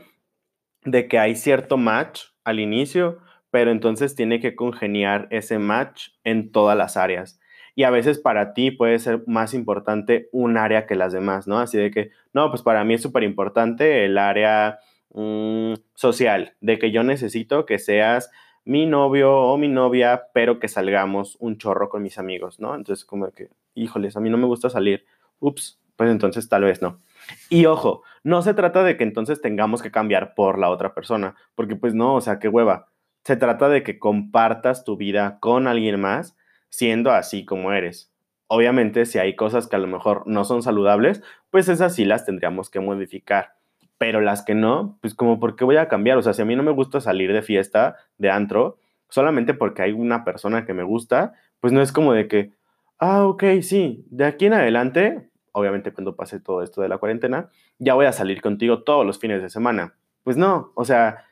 de 0.85 1.07
que 1.07 1.19
hay 1.19 1.35
cierto 1.35 1.77
match 1.77 2.23
al 2.43 2.59
inicio, 2.59 3.19
pero 3.51 3.69
entonces 3.69 4.15
tiene 4.15 4.39
que 4.39 4.55
congeniar 4.55 5.27
ese 5.29 5.59
match 5.59 6.09
en 6.23 6.51
todas 6.51 6.75
las 6.75 6.97
áreas 6.97 7.39
y 7.75 7.83
a 7.83 7.91
veces 7.91 8.17
para 8.17 8.55
ti 8.55 8.71
puede 8.71 8.97
ser 8.97 9.21
más 9.27 9.53
importante 9.53 10.27
un 10.31 10.57
área 10.57 10.87
que 10.87 10.95
las 10.95 11.13
demás, 11.13 11.47
¿no? 11.47 11.59
Así 11.59 11.77
de 11.77 11.91
que, 11.91 12.09
no, 12.33 12.49
pues 12.49 12.63
para 12.63 12.83
mí 12.83 12.95
es 12.95 13.01
súper 13.03 13.21
importante 13.21 14.05
el 14.05 14.17
área 14.17 14.79
mm, 15.13 15.75
social, 15.93 16.55
de 16.61 16.79
que 16.79 16.91
yo 16.91 17.03
necesito 17.03 17.67
que 17.67 17.77
seas 17.77 18.31
mi 18.69 18.85
novio 18.85 19.35
o 19.35 19.57
mi 19.57 19.67
novia, 19.67 20.27
pero 20.31 20.59
que 20.59 20.67
salgamos 20.67 21.37
un 21.39 21.57
chorro 21.57 21.89
con 21.89 22.03
mis 22.03 22.19
amigos, 22.19 22.59
¿no? 22.59 22.75
Entonces, 22.75 23.03
como 23.03 23.31
que, 23.31 23.49
híjoles, 23.73 24.15
a 24.15 24.19
mí 24.19 24.29
no 24.29 24.37
me 24.37 24.45
gusta 24.45 24.69
salir. 24.69 25.07
Ups, 25.39 25.81
pues 25.95 26.11
entonces 26.11 26.47
tal 26.49 26.65
vez 26.65 26.79
no. 26.79 27.01
Y 27.49 27.65
ojo, 27.65 28.03
no 28.23 28.43
se 28.43 28.53
trata 28.53 28.83
de 28.83 28.95
que 28.95 29.03
entonces 29.03 29.41
tengamos 29.41 29.81
que 29.81 29.89
cambiar 29.89 30.35
por 30.35 30.59
la 30.59 30.69
otra 30.69 30.93
persona, 30.93 31.35
porque 31.55 31.75
pues 31.75 31.95
no, 31.95 32.13
o 32.13 32.21
sea, 32.21 32.37
qué 32.37 32.47
hueva. 32.47 32.89
Se 33.23 33.35
trata 33.37 33.69
de 33.69 33.81
que 33.81 33.97
compartas 33.97 34.83
tu 34.83 34.97
vida 34.97 35.39
con 35.39 35.65
alguien 35.65 35.99
más 35.99 36.37
siendo 36.69 37.09
así 37.09 37.45
como 37.45 37.71
eres. 37.71 38.13
Obviamente, 38.45 39.07
si 39.07 39.17
hay 39.17 39.35
cosas 39.35 39.65
que 39.65 39.77
a 39.77 39.79
lo 39.79 39.87
mejor 39.87 40.27
no 40.27 40.45
son 40.45 40.61
saludables, 40.61 41.23
pues 41.49 41.69
esas 41.69 41.95
sí 41.95 42.05
las 42.05 42.23
tendríamos 42.23 42.69
que 42.69 42.79
modificar. 42.79 43.55
Pero 43.99 44.21
las 44.21 44.43
que 44.43 44.55
no, 44.55 44.97
pues 45.01 45.13
como, 45.13 45.39
¿por 45.39 45.55
qué 45.55 45.65
voy 45.65 45.77
a 45.77 45.87
cambiar? 45.87 46.17
O 46.17 46.23
sea, 46.23 46.33
si 46.33 46.41
a 46.41 46.45
mí 46.45 46.55
no 46.55 46.63
me 46.63 46.71
gusta 46.71 47.01
salir 47.01 47.31
de 47.31 47.43
fiesta, 47.43 47.97
de 48.17 48.31
antro, 48.31 48.77
solamente 49.09 49.53
porque 49.53 49.83
hay 49.83 49.91
una 49.91 50.23
persona 50.23 50.65
que 50.65 50.73
me 50.73 50.83
gusta, 50.83 51.33
pues 51.59 51.71
no 51.71 51.81
es 51.81 51.91
como 51.91 52.13
de 52.13 52.27
que, 52.27 52.53
ah, 52.97 53.27
ok, 53.27 53.43
sí, 53.61 54.05
de 54.09 54.25
aquí 54.25 54.47
en 54.47 54.53
adelante, 54.53 55.29
obviamente 55.51 55.91
cuando 55.91 56.15
pase 56.15 56.39
todo 56.39 56.63
esto 56.63 56.81
de 56.81 56.89
la 56.89 56.97
cuarentena, 56.97 57.49
ya 57.77 57.93
voy 57.93 58.07
a 58.07 58.11
salir 58.13 58.41
contigo 58.41 58.83
todos 58.83 59.05
los 59.05 59.19
fines 59.19 59.41
de 59.41 59.49
semana. 59.49 59.95
Pues 60.23 60.37
no, 60.37 60.71
o 60.75 60.85
sea, 60.85 61.25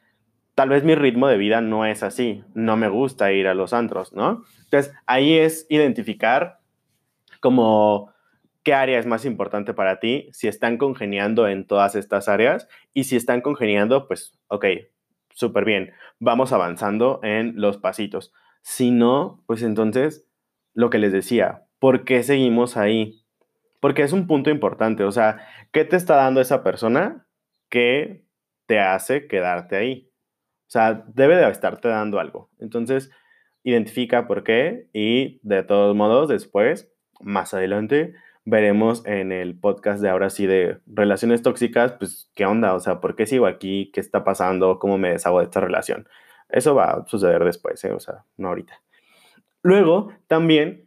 tal 0.55 0.69
vez 0.69 0.83
mi 0.83 0.95
ritmo 0.95 1.27
de 1.27 1.37
vida 1.37 1.61
no 1.61 1.85
es 1.85 2.03
así, 2.03 2.43
no 2.53 2.77
me 2.77 2.89
gusta 2.89 3.31
ir 3.31 3.47
a 3.47 3.53
los 3.53 3.73
antros, 3.73 4.13
¿no? 4.13 4.43
Entonces, 4.65 4.93
ahí 5.05 5.37
es 5.37 5.65
identificar 5.69 6.59
como 7.39 8.11
qué 8.67 8.73
área 8.73 8.99
es 8.99 9.05
más 9.05 9.23
importante 9.23 9.73
para 9.73 10.01
ti, 10.01 10.27
si 10.33 10.49
están 10.49 10.75
congeniando 10.75 11.47
en 11.47 11.65
todas 11.65 11.95
estas 11.95 12.27
áreas 12.27 12.67
y 12.93 13.05
si 13.05 13.15
están 13.15 13.39
congeniando, 13.39 14.09
pues, 14.09 14.37
ok, 14.49 14.65
súper 15.33 15.63
bien, 15.63 15.93
vamos 16.19 16.51
avanzando 16.51 17.21
en 17.23 17.53
los 17.55 17.77
pasitos. 17.77 18.33
Si 18.63 18.91
no, 18.91 19.41
pues 19.47 19.63
entonces, 19.63 20.27
lo 20.73 20.89
que 20.89 20.97
les 20.97 21.13
decía, 21.13 21.63
¿por 21.79 22.03
qué 22.03 22.23
seguimos 22.23 22.75
ahí? 22.75 23.23
Porque 23.79 24.01
es 24.01 24.11
un 24.11 24.27
punto 24.27 24.49
importante, 24.49 25.05
o 25.05 25.13
sea, 25.13 25.47
¿qué 25.71 25.85
te 25.85 25.95
está 25.95 26.17
dando 26.17 26.41
esa 26.41 26.61
persona 26.61 27.25
que 27.69 28.25
te 28.65 28.81
hace 28.81 29.27
quedarte 29.27 29.77
ahí? 29.77 30.11
O 30.67 30.71
sea, 30.71 31.05
debe 31.07 31.37
de 31.37 31.49
estarte 31.49 31.87
dando 31.87 32.19
algo. 32.19 32.49
Entonces, 32.59 33.11
identifica 33.63 34.27
por 34.27 34.43
qué 34.43 34.89
y 34.91 35.39
de 35.43 35.63
todos 35.63 35.95
modos, 35.95 36.27
después 36.27 36.91
más 37.21 37.53
adelante 37.53 38.13
veremos 38.47 39.05
en 39.05 39.33
el 39.33 39.59
podcast 39.59 40.01
de 40.01 40.07
ahora 40.07 40.29
sí 40.29 40.47
de 40.47 40.77
relaciones 40.87 41.41
tóxicas, 41.41 41.91
pues 41.91 42.31
qué 42.33 42.45
onda, 42.45 42.75
o 42.75 42.79
sea, 42.79 43.01
¿por 43.01 43.17
qué 43.17 43.25
sigo 43.25 43.45
aquí? 43.45 43.91
¿Qué 43.93 43.99
está 43.99 44.23
pasando? 44.23 44.79
¿Cómo 44.79 44.97
me 44.97 45.09
deshago 45.09 45.39
de 45.39 45.43
esta 45.43 45.59
relación? 45.59 46.07
Eso 46.47 46.73
va 46.73 46.91
a 46.91 47.07
suceder 47.07 47.43
después, 47.43 47.83
¿eh? 47.83 47.91
o 47.91 47.99
sea, 47.99 48.23
no 48.37 48.47
ahorita. 48.47 48.81
Luego, 49.63 50.13
también, 50.27 50.85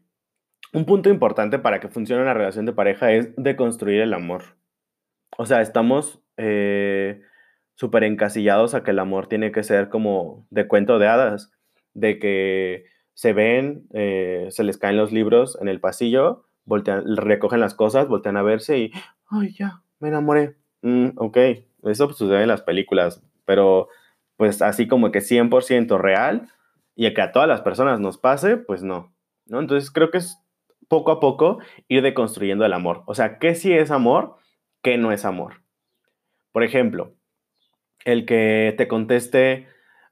un 0.72 0.86
punto 0.86 1.10
importante 1.10 1.58
para 1.58 1.80
que 1.80 1.88
funcione 1.88 2.22
una 2.22 2.32
relación 2.32 2.64
de 2.64 2.72
pareja 2.72 3.12
es 3.12 3.28
deconstruir 3.36 4.00
el 4.00 4.14
amor. 4.14 4.56
O 5.36 5.44
sea, 5.44 5.60
estamos 5.60 6.22
eh, 6.38 7.20
súper 7.74 8.04
encasillados 8.04 8.72
a 8.72 8.82
que 8.82 8.92
el 8.92 8.98
amor 8.98 9.26
tiene 9.26 9.52
que 9.52 9.64
ser 9.64 9.90
como 9.90 10.46
de 10.48 10.66
cuento 10.66 10.98
de 10.98 11.08
hadas, 11.08 11.52
de 11.92 12.18
que 12.18 12.86
se 13.12 13.34
ven, 13.34 13.86
eh, 13.92 14.46
se 14.48 14.64
les 14.64 14.78
caen 14.78 14.96
los 14.96 15.12
libros 15.12 15.58
en 15.60 15.68
el 15.68 15.78
pasillo, 15.78 16.46
voltean, 16.64 17.16
recogen 17.16 17.60
las 17.60 17.74
cosas, 17.74 18.08
voltean 18.08 18.36
a 18.36 18.42
verse 18.42 18.78
y, 18.78 18.92
ay, 19.28 19.52
ya, 19.52 19.82
me 19.98 20.08
enamoré. 20.08 20.56
Mm, 20.82 21.10
ok, 21.16 21.36
eso 21.84 22.12
sucede 22.12 22.42
en 22.42 22.48
las 22.48 22.62
películas, 22.62 23.22
pero 23.44 23.88
pues 24.36 24.62
así 24.62 24.88
como 24.88 25.12
que 25.12 25.20
100% 25.20 25.98
real 25.98 26.48
y 26.94 27.12
que 27.12 27.22
a 27.22 27.32
todas 27.32 27.48
las 27.48 27.60
personas 27.60 28.00
nos 28.00 28.18
pase, 28.18 28.56
pues 28.56 28.82
no, 28.82 29.14
¿no? 29.46 29.60
Entonces 29.60 29.90
creo 29.90 30.10
que 30.10 30.18
es 30.18 30.38
poco 30.88 31.12
a 31.12 31.20
poco 31.20 31.58
ir 31.88 32.02
deconstruyendo 32.02 32.64
el 32.64 32.72
amor. 32.72 33.02
O 33.06 33.14
sea, 33.14 33.38
¿qué 33.38 33.54
sí 33.54 33.72
es 33.72 33.90
amor? 33.90 34.36
¿Qué 34.82 34.98
no 34.98 35.12
es 35.12 35.24
amor? 35.24 35.62
Por 36.52 36.64
ejemplo, 36.64 37.14
el 38.04 38.26
que 38.26 38.74
te 38.76 38.88
conteste 38.88 39.68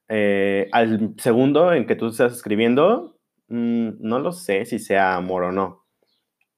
eh, 0.08 0.68
al 0.72 1.14
segundo 1.18 1.72
en 1.72 1.86
que 1.86 1.96
tú 1.96 2.06
estás 2.08 2.32
escribiendo, 2.32 3.18
mm, 3.48 3.90
no 4.00 4.20
lo 4.20 4.32
sé 4.32 4.64
si 4.64 4.78
sea 4.78 5.16
amor 5.16 5.44
o 5.44 5.52
no. 5.52 5.84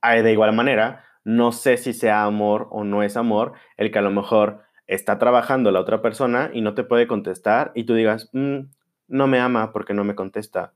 De 0.03 0.33
igual 0.33 0.53
manera, 0.53 1.05
no 1.25 1.53
sé 1.53 1.77
si 1.77 1.93
sea 1.93 2.25
amor 2.25 2.69
o 2.71 2.85
no 2.85 3.03
es 3.03 3.17
amor 3.17 3.53
el 3.77 3.91
que 3.91 3.99
a 3.99 4.03
lo 4.03 4.11
mejor 4.11 4.63
está 4.87 5.19
trabajando 5.19 5.71
la 5.71 5.81
otra 5.81 6.03
persona 6.03 6.51
y 6.53 6.63
no 6.63 6.75
te 6.75 6.85
puede 6.85 7.07
contestar 7.07 7.71
y 7.75 7.85
tú 7.85 7.95
digas, 7.95 8.29
mm, 8.33 8.61
no 9.09 9.27
me 9.27 9.39
ama 9.39 9.73
porque 9.73 9.95
no 9.95 10.05
me 10.05 10.15
contesta. 10.15 10.73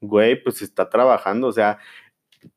Güey, 0.00 0.42
pues 0.42 0.62
está 0.62 0.88
trabajando, 0.88 1.48
o 1.48 1.52
sea, 1.52 1.78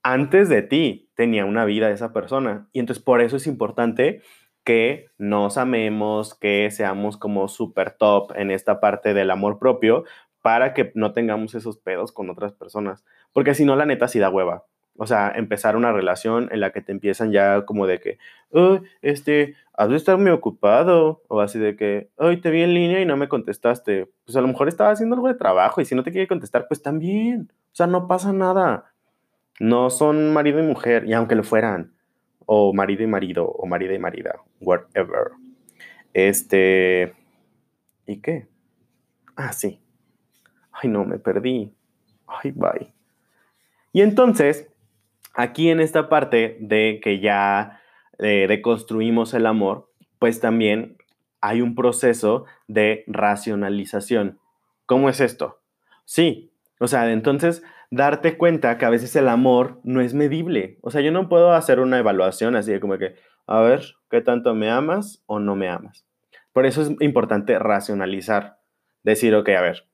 antes 0.01 0.50
de 0.50 0.62
ti 0.62 1.10
tenía 1.15 1.45
una 1.45 1.65
vida 1.65 1.91
esa 1.91 2.13
persona 2.13 2.67
y 2.74 2.79
entonces 2.79 3.03
por 3.03 3.22
eso 3.22 3.38
es 3.38 3.48
importante 3.48 4.22
que 4.63 5.07
nos 5.17 5.57
amemos, 5.57 6.36
que 6.36 6.69
seamos 6.72 7.17
como 7.17 7.48
súper 7.48 7.91
top 7.91 8.31
en 8.36 8.51
esta 8.51 8.79
parte 8.79 9.13
del 9.13 9.31
amor 9.31 9.60
propio 9.60 10.05
para 10.41 10.74
que 10.74 10.91
no 10.95 11.13
tengamos 11.13 11.55
esos 11.55 11.77
pedos 11.77 12.12
con 12.12 12.29
otras 12.29 12.53
personas. 12.53 13.03
Porque 13.33 13.55
si 13.55 13.65
no, 13.65 13.75
la 13.75 13.86
neta 13.86 14.07
sí 14.07 14.19
da 14.19 14.29
hueva. 14.29 14.65
O 14.97 15.07
sea, 15.07 15.31
empezar 15.35 15.75
una 15.75 15.91
relación 15.91 16.50
en 16.51 16.59
la 16.59 16.71
que 16.71 16.81
te 16.81 16.91
empiezan 16.91 17.31
ya 17.31 17.65
como 17.65 17.88
de 17.88 18.00
que, 18.00 18.19
este, 19.01 19.55
has 19.73 19.89
de 19.89 19.95
estar 19.95 20.17
muy 20.17 20.31
ocupado, 20.31 21.23
o 21.27 21.41
así 21.41 21.57
de 21.57 21.75
que, 21.75 22.09
hoy 22.17 22.38
te 22.38 22.51
vi 22.51 22.62
en 22.62 22.73
línea 22.73 23.01
y 23.01 23.05
no 23.05 23.17
me 23.17 23.27
contestaste. 23.27 24.09
Pues 24.25 24.35
a 24.38 24.41
lo 24.41 24.47
mejor 24.47 24.67
estaba 24.67 24.91
haciendo 24.91 25.15
algo 25.15 25.27
de 25.27 25.33
trabajo 25.35 25.81
y 25.81 25.85
si 25.85 25.95
no 25.95 26.03
te 26.03 26.12
quiere 26.12 26.27
contestar, 26.27 26.67
pues 26.67 26.81
también. 26.81 27.51
O 27.71 27.75
sea, 27.75 27.88
no 27.88 28.07
pasa 28.07 28.33
nada. 28.33 28.91
No 29.59 29.89
son 29.89 30.33
marido 30.33 30.59
y 30.59 30.63
mujer, 30.63 31.05
y 31.07 31.13
aunque 31.13 31.35
lo 31.35 31.43
fueran 31.43 31.93
o 32.45 32.73
marido 32.73 33.03
y 33.03 33.07
marido, 33.07 33.45
o 33.47 33.65
marida 33.65 33.93
y 33.93 34.00
marida, 34.00 34.35
whatever. 34.59 35.31
Este, 36.13 37.13
¿y 38.05 38.17
qué? 38.21 38.47
Ah, 39.35 39.53
sí. 39.53 39.79
Ay, 40.71 40.89
no, 40.89 41.05
me 41.05 41.17
perdí. 41.19 41.73
Ay, 42.27 42.51
bye. 42.51 42.93
Y 43.91 44.01
entonces, 44.01 44.72
aquí 45.33 45.69
en 45.69 45.79
esta 45.79 46.09
parte 46.09 46.57
de 46.59 46.99
que 47.03 47.19
ya 47.19 47.81
eh, 48.19 48.45
reconstruimos 48.47 49.33
el 49.33 49.45
amor, 49.45 49.89
pues 50.19 50.39
también 50.39 50.97
hay 51.41 51.61
un 51.61 51.75
proceso 51.75 52.45
de 52.67 53.03
racionalización. 53.07 54.39
¿Cómo 54.85 55.09
es 55.09 55.19
esto? 55.19 55.59
Sí, 56.05 56.51
o 56.79 56.87
sea, 56.87 57.11
entonces 57.11 57.63
darte 57.91 58.37
cuenta 58.37 58.77
que 58.77 58.85
a 58.85 58.89
veces 58.89 59.15
el 59.15 59.27
amor 59.27 59.79
no 59.83 60.01
es 60.01 60.13
medible. 60.13 60.77
O 60.81 60.91
sea, 60.91 61.01
yo 61.01 61.11
no 61.11 61.29
puedo 61.29 61.53
hacer 61.53 61.79
una 61.79 61.99
evaluación 61.99 62.55
así 62.55 62.71
de 62.71 62.79
como 62.79 62.97
que, 62.97 63.15
a 63.45 63.61
ver, 63.61 63.95
¿qué 64.09 64.21
tanto 64.21 64.55
me 64.55 64.69
amas 64.69 65.23
o 65.25 65.39
no 65.39 65.55
me 65.55 65.69
amas? 65.69 66.05
Por 66.53 66.65
eso 66.65 66.81
es 66.81 66.91
importante 67.01 67.57
racionalizar. 67.59 68.59
Decir, 69.03 69.35
ok, 69.35 69.49
a 69.49 69.61
ver, 69.61 69.87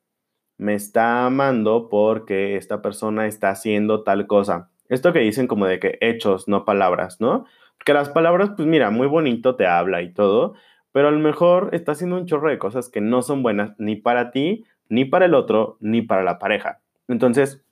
me 0.57 0.75
está 0.75 1.25
amando 1.25 1.89
porque 1.89 2.57
esta 2.57 2.81
persona 2.81 3.27
está 3.27 3.49
haciendo 3.49 4.03
tal 4.03 4.27
cosa. 4.27 4.69
Esto 4.89 5.13
que 5.13 5.19
dicen 5.19 5.47
como 5.47 5.65
de 5.65 5.79
que 5.79 5.97
hechos, 6.01 6.47
no 6.47 6.65
palabras, 6.65 7.21
¿no? 7.21 7.45
Porque 7.77 7.93
las 7.93 8.09
palabras, 8.09 8.51
pues 8.55 8.67
mira, 8.67 8.89
muy 8.89 9.07
bonito 9.07 9.55
te 9.55 9.65
habla 9.65 10.01
y 10.01 10.11
todo, 10.11 10.55
pero 10.91 11.07
a 11.07 11.11
lo 11.11 11.19
mejor 11.19 11.69
está 11.71 11.93
haciendo 11.93 12.17
un 12.17 12.25
chorro 12.25 12.49
de 12.49 12.57
cosas 12.57 12.89
que 12.89 12.99
no 12.99 13.21
son 13.21 13.41
buenas 13.43 13.73
ni 13.77 13.95
para 13.95 14.31
ti, 14.31 14.65
ni 14.89 15.05
para 15.05 15.25
el 15.25 15.35
otro, 15.35 15.77
ni 15.79 16.01
para 16.01 16.23
la 16.23 16.39
pareja. 16.39 16.81
Entonces, 17.07 17.63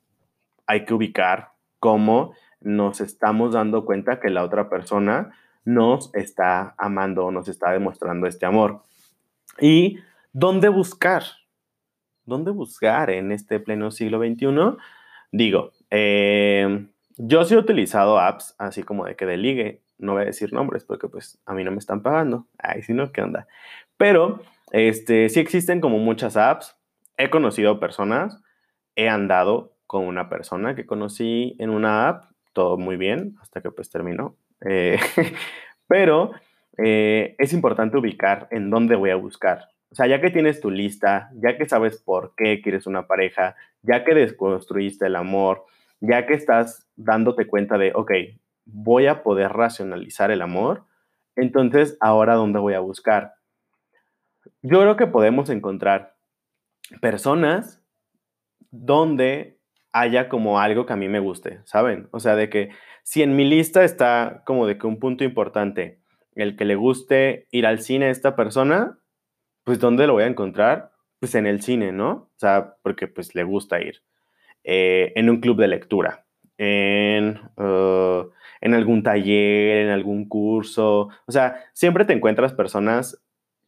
hay 0.68 0.86
que 0.86 0.94
ubicar 0.94 1.50
cómo 1.80 2.34
nos 2.62 3.02
estamos 3.02 3.54
dando 3.54 3.86
cuenta 3.86 4.20
que 4.20 4.30
la 4.30 4.44
otra 4.44 4.70
persona 4.70 5.32
nos 5.68 6.16
está 6.16 6.76
amando 6.78 7.30
nos 7.30 7.50
está 7.50 7.72
demostrando 7.72 8.26
este 8.26 8.46
amor. 8.46 8.84
¿Y 9.60 10.00
dónde 10.32 10.70
buscar? 10.70 11.24
¿Dónde 12.24 12.52
buscar 12.52 13.10
en 13.10 13.34
este 13.34 13.60
pleno 13.60 13.92
siglo 13.92 14.20
XXI? 14.20 14.78
Digo, 15.34 15.72
em, 15.90 16.88
yo 17.18 17.44
sí 17.46 17.56
he 17.56 17.58
utilizado 17.58 18.20
apps 18.20 18.56
así 18.58 18.84
como 18.84 19.06
de 19.06 19.16
que 19.16 19.26
de 19.26 19.38
ligue, 19.38 19.82
no 19.98 20.14
voy 20.14 20.24
a 20.24 20.26
decir 20.26 20.54
nombres 20.54 20.84
porque 20.84 21.08
pues 21.08 21.40
a 21.46 21.54
mí 21.54 21.64
no 21.64 21.72
me 21.72 21.80
están 21.80 22.02
pagando, 22.02 22.48
ay, 22.58 22.84
si 22.84 22.94
no, 22.94 23.12
¿qué 23.12 23.22
onda? 23.22 23.48
Pero, 23.98 24.42
este, 24.72 25.30
sí 25.30 25.40
existen 25.40 25.82
como 25.82 25.98
muchas 25.98 26.38
apps, 26.38 26.78
he 27.18 27.30
conocido 27.30 27.80
personas, 27.80 28.42
he 28.96 29.10
andado 29.10 29.74
con 29.88 30.06
una 30.06 30.30
persona 30.30 30.76
que 30.76 30.86
conocí 30.86 31.56
en 31.60 31.70
una 31.70 32.08
app, 32.10 32.26
todo 32.54 32.78
muy 32.78 32.98
bien, 32.98 33.36
hasta 33.42 33.62
que 33.62 33.72
pues 33.72 33.90
terminó. 33.90 34.36
Eh, 34.66 35.00
pero 35.88 36.32
eh, 36.78 37.36
es 37.40 37.54
importante 37.54 37.98
ubicar 37.98 38.48
en 38.52 38.70
dónde 38.70 38.96
voy 38.96 39.10
a 39.10 39.16
buscar. 39.16 39.70
O 39.90 39.96
sea, 39.96 40.08
ya 40.08 40.20
que 40.20 40.30
tienes 40.30 40.60
tu 40.60 40.70
lista, 40.70 41.30
ya 41.36 41.58
que 41.58 41.68
sabes 41.68 41.98
por 42.02 42.34
qué 42.36 42.62
quieres 42.62 42.88
una 42.88 43.08
pareja, 43.08 43.56
ya 43.82 44.04
que 44.04 44.14
desconstruiste 44.14 45.06
el 45.06 45.16
amor, 45.16 45.66
ya 46.00 46.26
que 46.26 46.34
estás 46.34 46.88
dándote 46.96 47.48
cuenta 47.48 47.78
de, 47.78 47.92
ok, 47.96 48.12
voy 48.66 49.08
a 49.08 49.24
poder 49.24 49.52
racionalizar 49.52 50.32
el 50.32 50.42
amor, 50.42 50.86
entonces 51.36 51.98
ahora 52.00 52.36
dónde 52.36 52.60
voy 52.60 52.74
a 52.74 52.80
buscar. 52.80 53.34
Yo 54.62 54.82
creo 54.82 54.98
que 54.98 55.08
podemos 55.08 55.50
encontrar 55.50 56.16
personas 57.02 57.84
donde 58.72 59.60
haya 59.92 60.30
como 60.30 60.60
algo 60.60 60.86
que 60.86 60.94
a 60.94 60.98
mí 60.98 61.08
me 61.08 61.20
guste, 61.20 61.62
¿saben? 61.66 62.08
O 62.12 62.20
sea, 62.20 62.36
de 62.36 62.50
que 62.50 62.70
si 63.04 63.24
en 63.24 63.36
mi 63.36 63.46
lista 63.46 63.84
está 63.84 64.44
como 64.46 64.68
de 64.68 64.78
que 64.78 64.88
un 64.88 65.00
punto 65.00 65.24
importante, 65.24 66.02
el 66.36 66.56
que 66.56 66.66
le 66.66 66.76
guste 66.76 67.48
ir 67.52 67.66
al 67.66 67.80
cine 67.80 68.08
a 68.08 68.10
esta 68.12 68.36
persona, 68.36 69.00
pues 69.64 69.80
¿dónde 69.80 70.08
lo 70.08 70.14
voy 70.14 70.24
a 70.24 70.28
encontrar? 70.28 70.92
Pues 71.20 71.34
en 71.36 71.48
el 71.48 71.62
cine, 71.62 71.92
¿no? 71.92 72.12
O 72.12 72.38
sea, 72.38 72.76
porque 72.84 73.08
pues 73.08 73.34
le 73.34 73.44
gusta 73.44 73.82
ir. 73.82 74.04
Eh, 74.70 75.14
en 75.16 75.30
un 75.30 75.40
club 75.40 75.58
de 75.58 75.70
lectura, 75.70 76.26
en, 76.58 77.40
uh, 77.56 78.30
en 78.60 78.74
algún 78.74 79.02
taller, 79.02 79.78
en 79.78 79.90
algún 79.90 80.28
curso. 80.28 81.08
O 81.26 81.32
sea, 81.32 81.64
siempre 81.72 82.04
te 82.04 82.12
encuentras 82.12 82.52
personas 82.52 83.24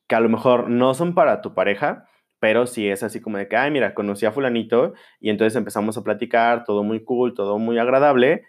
que 0.10 0.16
a 0.16 0.20
lo 0.20 0.28
mejor 0.28 0.70
no 0.70 0.94
son 0.94 1.16
para 1.16 1.40
tu 1.40 1.54
pareja, 1.54 2.10
pero 2.40 2.68
sí 2.68 2.90
es 2.90 3.02
así 3.02 3.22
como 3.22 3.38
de 3.38 3.48
que, 3.48 3.56
ay, 3.56 3.72
mira, 3.72 3.94
conocí 3.94 4.26
a 4.26 4.34
fulanito 4.34 4.94
y 5.22 5.30
entonces 5.30 5.56
empezamos 5.56 5.98
a 5.98 6.04
platicar, 6.04 6.66
todo 6.66 6.84
muy 6.84 7.02
cool, 7.06 7.34
todo 7.34 7.60
muy 7.60 7.80
agradable, 7.80 8.44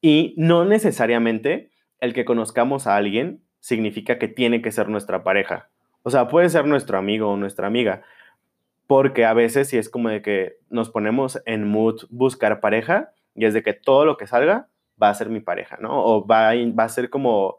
y 0.00 0.34
no 0.36 0.64
necesariamente 0.64 1.70
el 2.00 2.14
que 2.14 2.24
conozcamos 2.24 2.88
a 2.88 2.96
alguien 2.96 3.44
significa 3.60 4.18
que 4.18 4.26
tiene 4.26 4.60
que 4.60 4.72
ser 4.72 4.88
nuestra 4.88 5.22
pareja. 5.22 5.70
O 6.02 6.10
sea, 6.10 6.26
puede 6.26 6.48
ser 6.48 6.66
nuestro 6.66 6.98
amigo 6.98 7.30
o 7.30 7.36
nuestra 7.36 7.68
amiga, 7.68 8.02
porque 8.92 9.24
a 9.24 9.32
veces 9.32 9.70
sí 9.70 9.78
es 9.78 9.88
como 9.88 10.10
de 10.10 10.20
que 10.20 10.58
nos 10.68 10.90
ponemos 10.90 11.40
en 11.46 11.66
mood 11.66 12.02
buscar 12.10 12.60
pareja 12.60 13.14
y 13.34 13.46
es 13.46 13.54
de 13.54 13.62
que 13.62 13.72
todo 13.72 14.04
lo 14.04 14.18
que 14.18 14.26
salga 14.26 14.68
va 15.02 15.08
a 15.08 15.14
ser 15.14 15.30
mi 15.30 15.40
pareja, 15.40 15.78
¿no? 15.80 16.04
O 16.04 16.26
va 16.26 16.50
a, 16.50 16.54
va 16.78 16.84
a 16.84 16.88
ser 16.90 17.08
como 17.08 17.56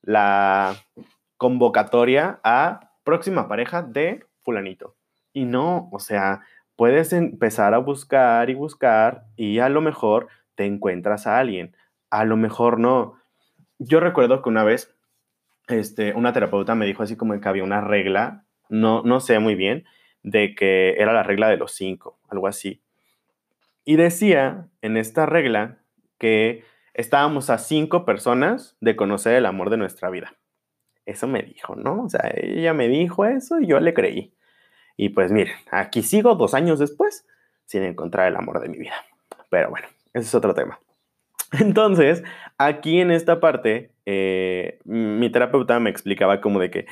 la 0.00 0.74
convocatoria 1.36 2.40
a 2.44 2.92
próxima 3.02 3.46
pareja 3.46 3.82
de 3.82 4.24
fulanito. 4.42 4.96
Y 5.34 5.44
no, 5.44 5.90
o 5.92 5.98
sea, 5.98 6.40
puedes 6.76 7.12
empezar 7.12 7.74
a 7.74 7.78
buscar 7.78 8.48
y 8.48 8.54
buscar 8.54 9.26
y 9.36 9.58
a 9.58 9.68
lo 9.68 9.82
mejor 9.82 10.28
te 10.54 10.64
encuentras 10.64 11.26
a 11.26 11.38
alguien, 11.38 11.76
a 12.08 12.24
lo 12.24 12.38
mejor 12.38 12.78
no. 12.80 13.16
Yo 13.78 14.00
recuerdo 14.00 14.40
que 14.40 14.48
una 14.48 14.64
vez 14.64 14.96
este, 15.68 16.14
una 16.14 16.32
terapeuta 16.32 16.74
me 16.74 16.86
dijo 16.86 17.02
así 17.02 17.16
como 17.18 17.38
que 17.38 17.48
había 17.50 17.64
una 17.64 17.82
regla, 17.82 18.46
no, 18.70 19.02
no 19.02 19.20
sé 19.20 19.38
muy 19.40 19.56
bien, 19.56 19.84
de 20.24 20.54
que 20.56 20.94
era 20.98 21.12
la 21.12 21.22
regla 21.22 21.48
de 21.48 21.56
los 21.56 21.72
cinco, 21.72 22.18
algo 22.28 22.48
así. 22.48 22.82
Y 23.84 23.96
decía 23.96 24.66
en 24.82 24.96
esta 24.96 25.26
regla 25.26 25.78
que 26.18 26.64
estábamos 26.94 27.50
a 27.50 27.58
cinco 27.58 28.04
personas 28.04 28.76
de 28.80 28.96
conocer 28.96 29.34
el 29.34 29.46
amor 29.46 29.70
de 29.70 29.76
nuestra 29.76 30.10
vida. 30.10 30.34
Eso 31.06 31.28
me 31.28 31.42
dijo, 31.42 31.76
¿no? 31.76 32.04
O 32.04 32.08
sea, 32.08 32.32
ella 32.34 32.72
me 32.72 32.88
dijo 32.88 33.26
eso 33.26 33.60
y 33.60 33.66
yo 33.66 33.78
le 33.78 33.92
creí. 33.92 34.34
Y 34.96 35.10
pues 35.10 35.30
miren, 35.30 35.54
aquí 35.70 36.02
sigo 36.02 36.34
dos 36.34 36.54
años 36.54 36.78
después 36.78 37.26
sin 37.66 37.82
encontrar 37.82 38.28
el 38.28 38.36
amor 38.36 38.60
de 38.60 38.68
mi 38.68 38.78
vida. 38.78 38.94
Pero 39.50 39.70
bueno, 39.70 39.86
ese 40.14 40.26
es 40.26 40.34
otro 40.34 40.54
tema. 40.54 40.80
Entonces, 41.60 42.22
aquí 42.56 43.00
en 43.00 43.10
esta 43.10 43.40
parte, 43.40 43.92
eh, 44.06 44.78
mi 44.84 45.30
terapeuta 45.30 45.78
me 45.80 45.90
explicaba 45.90 46.40
como 46.40 46.58
de 46.60 46.70
que 46.70 46.86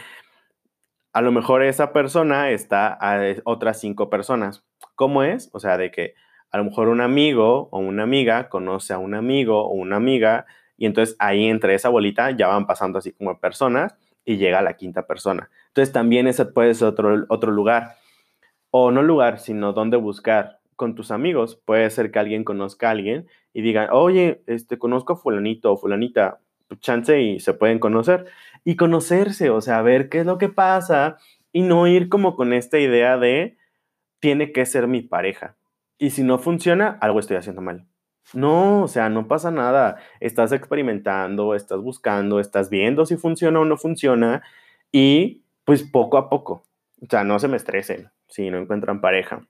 a 1.13 1.21
lo 1.21 1.33
mejor 1.33 1.63
esa 1.63 1.93
persona 1.93 2.51
está 2.51 2.89
a 2.89 3.21
otras 3.45 3.81
cinco 3.81 4.09
personas. 4.09 4.65
¿Cómo 4.95 5.23
es? 5.23 5.51
O 5.53 5.61
sea, 5.61 5.77
de 5.77 5.91
que 5.91 6.15
a 6.51 6.59
lo 6.59 6.65
mejor 6.65 6.89
un 6.89 7.01
amigo 7.01 7.69
o 7.71 7.79
una 7.79 8.03
amiga 8.03 8.49
conoce 8.49 8.93
a 8.93 8.99
un 8.99 9.15
amigo 9.15 9.67
o 9.67 9.73
una 9.73 9.97
amiga 9.97 10.47
y 10.77 10.87
entonces 10.87 11.17
ahí 11.19 11.47
entre 11.47 11.75
esa 11.75 11.89
bolita 11.89 12.31
ya 12.31 12.49
van 12.49 12.67
pasando 12.67 12.99
así 12.99 13.13
como 13.13 13.39
personas 13.39 13.95
y 14.25 14.37
llega 14.37 14.63
la 14.63 14.75
quinta 14.75 15.07
persona. 15.07 15.51
Entonces 15.69 15.93
también 15.93 16.27
ese 16.27 16.47
puede 16.47 16.75
ser 16.75 16.89
otro, 16.89 17.25
otro 17.29 17.53
lugar. 17.53 17.97
O 18.71 18.91
no 18.91 19.03
lugar, 19.03 19.39
sino 19.39 19.75
dónde 19.75 19.99
buscar 19.99 20.61
con 20.77 20.95
tus 20.95 21.11
amigos. 21.11 21.57
Puede 21.57 21.91
ser 21.91 22.11
que 22.11 22.19
alguien 22.19 22.43
conozca 22.43 22.89
a 22.89 22.93
alguien 22.93 23.27
y 23.53 23.61
digan, 23.61 23.89
oye, 23.93 24.43
este, 24.47 24.79
conozco 24.79 25.13
a 25.13 25.17
fulanito 25.17 25.73
o 25.73 25.77
fulanita, 25.77 26.41
chance 26.81 27.21
y 27.21 27.41
se 27.41 27.55
pueden 27.55 27.79
conocer. 27.79 28.27
Y 28.65 28.77
conocerse, 28.77 29.51
o 29.51 29.61
sea, 29.61 29.83
ver 29.83 30.09
qué 30.09 30.21
es 30.21 30.27
lo 30.27 30.39
que 30.39 30.49
pasa 30.49 31.19
y 31.53 31.63
no 31.63 31.87
ir 31.87 32.09
como 32.09 32.37
con 32.37 32.53
esta 32.53 32.79
idea 32.79 33.19
de, 33.19 33.57
tiene 34.21 34.53
que 34.53 34.65
ser 34.67 34.87
mi 34.87 35.03
pareja. 35.03 35.57
Y 35.99 36.11
si 36.11 36.23
no 36.23 36.39
funciona, 36.39 36.99
algo 37.01 37.21
estoy 37.21 37.37
haciendo 37.37 37.61
mal. 37.61 37.87
No, 38.35 38.83
o 38.83 38.89
sea, 38.89 39.09
no 39.09 39.29
pasa 39.29 39.51
nada. 39.51 39.97
Estás 40.21 40.53
experimentando, 40.53 41.55
estás 41.55 41.81
buscando, 41.81 42.41
estás 42.41 42.71
viendo 42.71 43.05
si 43.05 43.17
funciona 43.17 43.61
o 43.61 43.65
no 43.65 43.77
funciona 43.77 44.43
y 44.91 45.43
pues 45.65 45.83
poco 45.83 46.17
a 46.17 46.29
poco. 46.31 46.65
O 47.01 47.07
sea, 47.09 47.25
no 47.25 47.39
se 47.39 47.49
me 47.49 47.57
estresen 47.57 48.11
si 48.29 48.51
no 48.51 48.59
encuentran 48.59 49.01
pareja. 49.01 49.47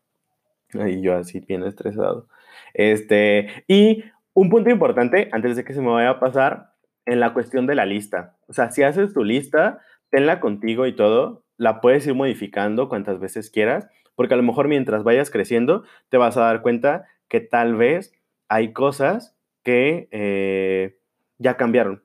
Y 0.74 1.02
yo 1.02 1.16
así 1.16 1.40
bien 1.40 1.62
estresado. 1.64 2.26
Este, 2.74 3.64
y 3.68 4.04
un 4.32 4.48
punto 4.48 4.70
importante, 4.70 5.28
antes 5.32 5.56
de 5.56 5.64
que 5.64 5.74
se 5.74 5.82
me 5.82 5.90
vaya 5.90 6.10
a 6.10 6.20
pasar, 6.20 6.72
en 7.04 7.20
la 7.20 7.32
cuestión 7.34 7.66
de 7.66 7.74
la 7.74 7.84
lista. 7.84 8.36
O 8.52 8.54
sea, 8.54 8.70
si 8.70 8.82
haces 8.82 9.14
tu 9.14 9.24
lista, 9.24 9.80
tenla 10.10 10.38
contigo 10.38 10.86
y 10.86 10.94
todo, 10.94 11.42
la 11.56 11.80
puedes 11.80 12.06
ir 12.06 12.12
modificando 12.12 12.90
cuantas 12.90 13.18
veces 13.18 13.48
quieras, 13.48 13.88
porque 14.14 14.34
a 14.34 14.36
lo 14.36 14.42
mejor 14.42 14.68
mientras 14.68 15.04
vayas 15.04 15.30
creciendo, 15.30 15.84
te 16.10 16.18
vas 16.18 16.36
a 16.36 16.42
dar 16.42 16.60
cuenta 16.60 17.08
que 17.28 17.40
tal 17.40 17.76
vez 17.76 18.12
hay 18.48 18.74
cosas 18.74 19.34
que 19.62 20.06
eh, 20.10 20.98
ya 21.38 21.56
cambiaron. 21.56 22.04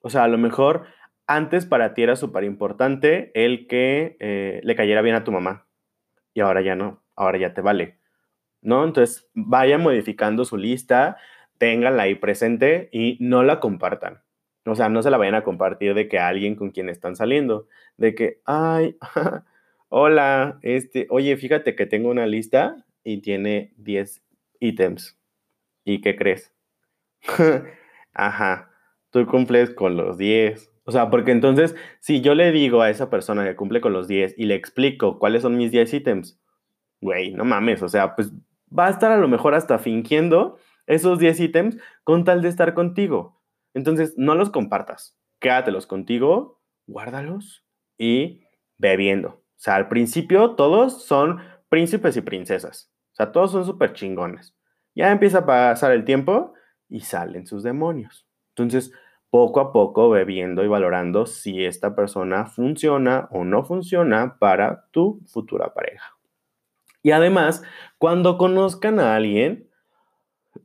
O 0.00 0.10
sea, 0.10 0.24
a 0.24 0.28
lo 0.28 0.36
mejor 0.36 0.86
antes 1.28 1.64
para 1.64 1.94
ti 1.94 2.02
era 2.02 2.16
súper 2.16 2.42
importante 2.42 3.30
el 3.36 3.68
que 3.68 4.16
eh, 4.18 4.60
le 4.64 4.74
cayera 4.74 5.00
bien 5.00 5.14
a 5.14 5.22
tu 5.22 5.30
mamá 5.30 5.68
y 6.34 6.40
ahora 6.40 6.60
ya 6.60 6.74
no, 6.74 7.04
ahora 7.14 7.38
ya 7.38 7.54
te 7.54 7.60
vale. 7.60 8.00
¿No? 8.62 8.82
Entonces, 8.84 9.30
vayan 9.32 9.80
modificando 9.80 10.44
su 10.44 10.56
lista, 10.56 11.18
ténganla 11.58 12.02
ahí 12.02 12.16
presente 12.16 12.88
y 12.90 13.16
no 13.20 13.44
la 13.44 13.60
compartan. 13.60 14.25
O 14.66 14.74
sea, 14.74 14.88
no 14.88 15.02
se 15.02 15.10
la 15.10 15.16
vayan 15.16 15.34
a 15.34 15.44
compartir 15.44 15.94
de 15.94 16.08
que 16.08 16.18
alguien 16.18 16.56
con 16.56 16.70
quien 16.70 16.88
están 16.88 17.16
saliendo, 17.16 17.68
de 17.96 18.14
que, 18.14 18.40
ay, 18.44 18.96
hola, 19.88 20.58
este, 20.62 21.06
oye, 21.10 21.36
fíjate 21.36 21.76
que 21.76 21.86
tengo 21.86 22.10
una 22.10 22.26
lista 22.26 22.84
y 23.04 23.20
tiene 23.20 23.72
10 23.76 24.22
ítems. 24.60 25.18
¿Y 25.84 26.00
qué 26.00 26.16
crees? 26.16 26.52
Ajá, 28.12 28.70
tú 29.10 29.26
cumples 29.26 29.70
con 29.70 29.96
los 29.96 30.18
10. 30.18 30.72
O 30.84 30.92
sea, 30.92 31.10
porque 31.10 31.32
entonces, 31.32 31.76
si 32.00 32.20
yo 32.20 32.34
le 32.34 32.52
digo 32.52 32.82
a 32.82 32.90
esa 32.90 33.10
persona 33.10 33.44
que 33.44 33.56
cumple 33.56 33.80
con 33.80 33.92
los 33.92 34.08
10 34.08 34.34
y 34.36 34.46
le 34.46 34.54
explico 34.54 35.18
cuáles 35.18 35.42
son 35.42 35.56
mis 35.56 35.70
10 35.70 35.94
ítems, 35.94 36.40
güey, 37.00 37.32
no 37.32 37.44
mames, 37.44 37.82
o 37.82 37.88
sea, 37.88 38.14
pues 38.16 38.32
va 38.76 38.86
a 38.86 38.90
estar 38.90 39.12
a 39.12 39.18
lo 39.18 39.28
mejor 39.28 39.54
hasta 39.54 39.78
fingiendo 39.78 40.58
esos 40.86 41.18
10 41.18 41.40
ítems 41.40 41.78
con 42.04 42.24
tal 42.24 42.42
de 42.42 42.48
estar 42.48 42.74
contigo. 42.74 43.35
Entonces, 43.76 44.14
no 44.16 44.34
los 44.34 44.48
compartas, 44.48 45.18
quédatelos 45.38 45.86
contigo, 45.86 46.62
guárdalos 46.86 47.62
y 47.98 48.40
bebiendo. 48.78 49.28
O 49.28 49.58
sea, 49.58 49.74
al 49.74 49.88
principio 49.88 50.54
todos 50.54 51.04
son 51.04 51.40
príncipes 51.68 52.16
y 52.16 52.22
princesas. 52.22 52.90
O 53.12 53.16
sea, 53.16 53.32
todos 53.32 53.52
son 53.52 53.66
súper 53.66 53.92
chingones. 53.92 54.56
Ya 54.94 55.12
empieza 55.12 55.40
a 55.40 55.46
pasar 55.46 55.92
el 55.92 56.06
tiempo 56.06 56.54
y 56.88 57.00
salen 57.00 57.46
sus 57.46 57.62
demonios. 57.62 58.26
Entonces, 58.54 58.92
poco 59.28 59.60
a 59.60 59.74
poco 59.74 60.08
ve 60.08 60.24
viendo 60.24 60.64
y 60.64 60.68
valorando 60.68 61.26
si 61.26 61.62
esta 61.66 61.94
persona 61.94 62.46
funciona 62.46 63.28
o 63.30 63.44
no 63.44 63.62
funciona 63.62 64.38
para 64.38 64.86
tu 64.90 65.20
futura 65.26 65.74
pareja. 65.74 66.16
Y 67.02 67.10
además, 67.10 67.62
cuando 67.98 68.38
conozcan 68.38 69.00
a 69.00 69.16
alguien, 69.16 69.65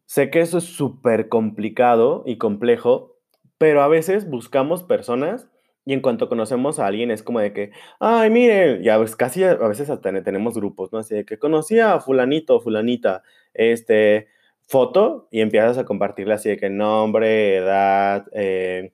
sé 0.06 0.30
que 0.30 0.42
eso 0.42 0.58
es 0.60 0.66
súper 0.66 1.30
complicado 1.30 2.24
y 2.26 2.38
complejo, 2.38 3.18
pero 3.58 3.82
a 3.82 3.88
veces 3.88 4.30
buscamos 4.30 4.84
personas 4.84 5.48
y 5.86 5.94
en 5.94 6.02
cuanto 6.02 6.30
conocemos 6.30 6.80
a 6.80 6.88
alguien 6.88 7.12
es 7.12 7.24
como 7.24 7.40
de 7.40 7.54
que, 7.54 7.72
ay, 8.00 8.30
miren, 8.30 8.84
ya 8.84 8.98
pues 8.98 9.16
casi 9.16 9.44
a 9.44 9.56
veces 9.56 9.90
hasta 9.90 10.24
tenemos 10.24 10.54
grupos, 10.56 10.92
¿no? 10.94 11.00
Así 11.00 11.16
de 11.16 11.26
que 11.26 11.40
conocía 11.40 11.94
a 11.94 12.00
fulanito 12.02 12.60
fulanita, 12.62 13.24
este, 13.54 14.28
foto 14.68 15.28
y 15.32 15.42
empiezas 15.42 15.78
a 15.78 15.86
compartirle 15.86 16.34
así 16.34 16.50
de 16.50 16.58
que 16.58 16.70
nombre, 16.70 17.58
edad, 17.58 18.26
eh, 18.34 18.94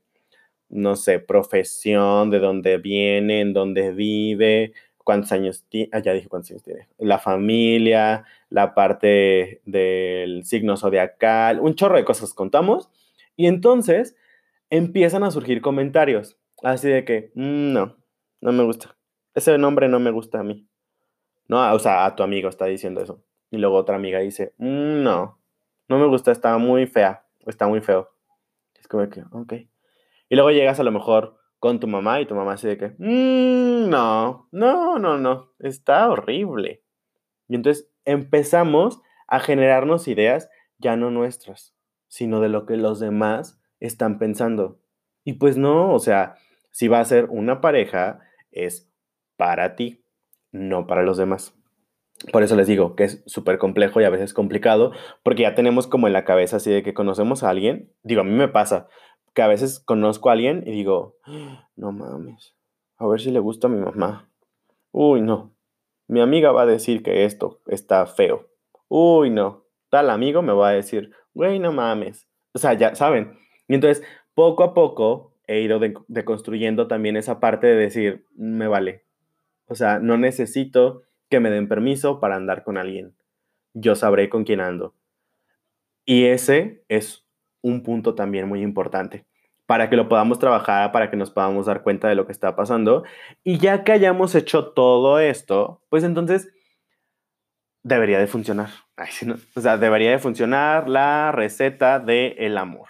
no 0.69 0.95
sé, 0.95 1.19
profesión, 1.19 2.29
de 2.31 2.39
dónde 2.39 2.77
viene, 2.77 3.41
en 3.41 3.53
dónde 3.53 3.91
vive, 3.91 4.73
cuántos 5.03 5.31
años 5.31 5.65
tiene, 5.69 5.89
ah, 5.93 5.99
ya 5.99 6.13
dije 6.13 6.27
cuántos 6.27 6.51
años 6.51 6.63
tiene, 6.63 6.87
la 6.97 7.19
familia, 7.19 8.25
la 8.49 8.73
parte 8.73 9.61
del 9.65 10.45
signo 10.45 10.77
zodiacal, 10.77 11.59
un 11.59 11.75
chorro 11.75 11.97
de 11.97 12.05
cosas 12.05 12.33
contamos 12.33 12.89
y 13.35 13.47
entonces 13.47 14.15
empiezan 14.69 15.23
a 15.23 15.31
surgir 15.31 15.61
comentarios 15.61 16.37
así 16.63 16.89
de 16.89 17.05
que, 17.05 17.31
mm, 17.35 17.73
no, 17.73 17.97
no 18.41 18.51
me 18.51 18.63
gusta, 18.63 18.97
ese 19.33 19.57
nombre 19.57 19.87
no 19.87 19.99
me 19.99 20.11
gusta 20.11 20.39
a 20.39 20.43
mí. 20.43 20.67
No, 21.47 21.73
o 21.73 21.79
sea, 21.79 22.05
a 22.05 22.15
tu 22.15 22.23
amigo 22.23 22.49
está 22.49 22.65
diciendo 22.65 23.01
eso. 23.01 23.23
Y 23.51 23.57
luego 23.57 23.77
otra 23.77 23.95
amiga 23.95 24.19
dice, 24.19 24.53
mm, 24.57 25.03
no, 25.03 25.39
no 25.87 25.97
me 25.97 26.07
gusta, 26.07 26.31
está 26.31 26.57
muy 26.57 26.87
fea, 26.87 27.25
está 27.45 27.67
muy 27.67 27.81
feo. 27.81 28.09
Es 28.75 28.87
como 28.87 29.07
que, 29.09 29.23
ok. 29.31 29.53
Y 30.29 30.35
luego 30.35 30.51
llegas 30.51 30.79
a 30.79 30.83
lo 30.83 30.91
mejor 30.91 31.37
con 31.59 31.79
tu 31.79 31.87
mamá 31.87 32.19
y 32.19 32.25
tu 32.25 32.35
mamá 32.35 32.53
dice 32.53 32.77
que, 32.77 32.89
mm, 32.97 33.89
no, 33.89 34.49
no, 34.51 34.99
no, 34.99 35.17
no, 35.17 35.53
está 35.59 36.09
horrible. 36.09 36.83
Y 37.47 37.55
entonces 37.55 37.89
empezamos 38.07 39.01
a 39.27 39.39
generarnos 39.39 40.07
ideas 40.07 40.49
ya 40.79 40.95
no 40.95 41.11
nuestras, 41.11 41.75
sino 42.07 42.39
de 42.39 42.49
lo 42.49 42.65
que 42.65 42.77
los 42.77 42.99
demás 42.99 43.61
están 43.79 44.17
pensando. 44.17 44.79
Y 45.23 45.33
pues 45.33 45.57
no, 45.57 45.93
o 45.93 45.99
sea, 45.99 46.35
si 46.71 46.87
va 46.87 46.99
a 46.99 47.05
ser 47.05 47.25
una 47.29 47.61
pareja, 47.61 48.21
es 48.51 48.89
para 49.35 49.75
ti, 49.75 50.03
no 50.51 50.87
para 50.87 51.03
los 51.03 51.17
demás. 51.17 51.53
Por 52.31 52.41
eso 52.41 52.55
les 52.55 52.65
digo 52.65 52.95
que 52.95 53.03
es 53.03 53.23
súper 53.27 53.59
complejo 53.59 54.01
y 54.01 54.05
a 54.05 54.09
veces 54.09 54.33
complicado, 54.33 54.91
porque 55.21 55.43
ya 55.43 55.53
tenemos 55.53 55.85
como 55.85 56.07
en 56.07 56.13
la 56.13 56.25
cabeza 56.25 56.57
así 56.57 56.71
de 56.71 56.81
que 56.81 56.93
conocemos 56.93 57.43
a 57.43 57.49
alguien. 57.49 57.91
Digo, 58.03 58.21
a 58.21 58.23
mí 58.23 58.31
me 58.31 58.47
pasa 58.47 58.87
que 59.35 59.41
a 59.41 59.47
veces 59.47 59.79
conozco 59.79 60.29
a 60.29 60.33
alguien 60.33 60.63
y 60.65 60.71
digo, 60.71 61.17
no 61.75 61.91
mames, 61.91 62.55
a 62.97 63.05
ver 63.05 63.19
si 63.19 63.31
le 63.31 63.39
gusta 63.39 63.67
a 63.67 63.69
mi 63.69 63.79
mamá. 63.79 64.31
Uy, 64.91 65.21
no, 65.21 65.56
mi 66.07 66.21
amiga 66.21 66.51
va 66.51 66.63
a 66.63 66.65
decir 66.65 67.03
que 67.03 67.25
esto 67.25 67.61
está 67.67 68.05
feo. 68.05 68.47
Uy, 68.87 69.29
no, 69.29 69.65
tal 69.89 70.09
amigo 70.09 70.41
me 70.41 70.53
va 70.53 70.69
a 70.69 70.73
decir, 70.73 71.11
güey, 71.33 71.59
no 71.59 71.71
mames. 71.71 72.27
O 72.53 72.59
sea, 72.59 72.73
ya 72.73 72.95
saben. 72.95 73.37
Y 73.67 73.75
entonces, 73.75 74.03
poco 74.33 74.63
a 74.63 74.73
poco 74.73 75.33
he 75.47 75.61
ido 75.61 75.79
deconstruyendo 76.07 76.87
también 76.87 77.17
esa 77.17 77.39
parte 77.39 77.67
de 77.67 77.75
decir, 77.75 78.25
me 78.35 78.67
vale. 78.67 79.03
O 79.65 79.75
sea, 79.75 79.99
no 79.99 80.17
necesito 80.17 81.03
que 81.29 81.39
me 81.39 81.49
den 81.49 81.67
permiso 81.67 82.19
para 82.19 82.35
andar 82.35 82.63
con 82.63 82.77
alguien. 82.77 83.15
Yo 83.73 83.95
sabré 83.95 84.29
con 84.29 84.43
quién 84.43 84.61
ando. 84.61 84.95
Y 86.05 86.25
ese 86.25 86.83
es 86.87 87.25
un 87.61 87.83
punto 87.83 88.15
también 88.15 88.47
muy 88.47 88.61
importante 88.61 89.25
para 89.67 89.89
que 89.89 89.97
lo 89.97 90.09
podamos 90.09 90.39
trabajar, 90.39 90.91
para 90.91 91.11
que 91.11 91.17
nos 91.17 91.29
podamos 91.29 91.67
dar 91.67 91.83
cuenta 91.83 92.07
de 92.07 92.15
lo 92.15 92.25
que 92.25 92.31
está 92.31 92.55
pasando. 92.55 93.03
Y 93.43 93.59
ya 93.59 93.83
que 93.83 93.91
hayamos 93.91 94.33
hecho 94.33 94.69
todo 94.69 95.19
esto, 95.19 95.81
pues 95.89 96.03
entonces 96.03 96.49
debería 97.83 98.17
de 98.17 98.27
funcionar. 98.27 98.69
O 99.55 99.61
sea, 99.61 99.77
debería 99.77 100.09
de 100.09 100.17
funcionar 100.17 100.89
la 100.89 101.31
receta 101.31 101.99
del 101.99 102.33
el 102.39 102.57
amor. 102.57 102.87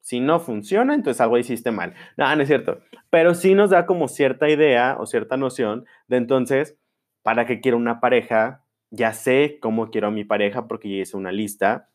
Si 0.00 0.18
no 0.18 0.40
funciona, 0.40 0.94
entonces 0.94 1.20
algo 1.20 1.38
hiciste 1.38 1.70
mal. 1.70 1.94
No, 2.16 2.34
no 2.34 2.42
es 2.42 2.48
cierto. 2.48 2.80
Pero 3.10 3.34
sí 3.34 3.54
nos 3.54 3.70
da 3.70 3.86
como 3.86 4.08
cierta 4.08 4.48
idea 4.48 4.96
o 4.98 5.06
cierta 5.06 5.36
noción 5.36 5.84
de 6.08 6.16
entonces, 6.16 6.76
¿para 7.22 7.46
qué 7.46 7.60
quiero 7.60 7.76
una 7.76 8.00
pareja? 8.00 8.64
Ya 8.90 9.12
sé 9.12 9.58
cómo 9.60 9.90
quiero 9.90 10.08
a 10.08 10.10
mi 10.10 10.24
pareja 10.24 10.66
porque 10.66 10.88
ya 10.88 11.02
hice 11.02 11.16
una 11.16 11.30
lista. 11.30 11.90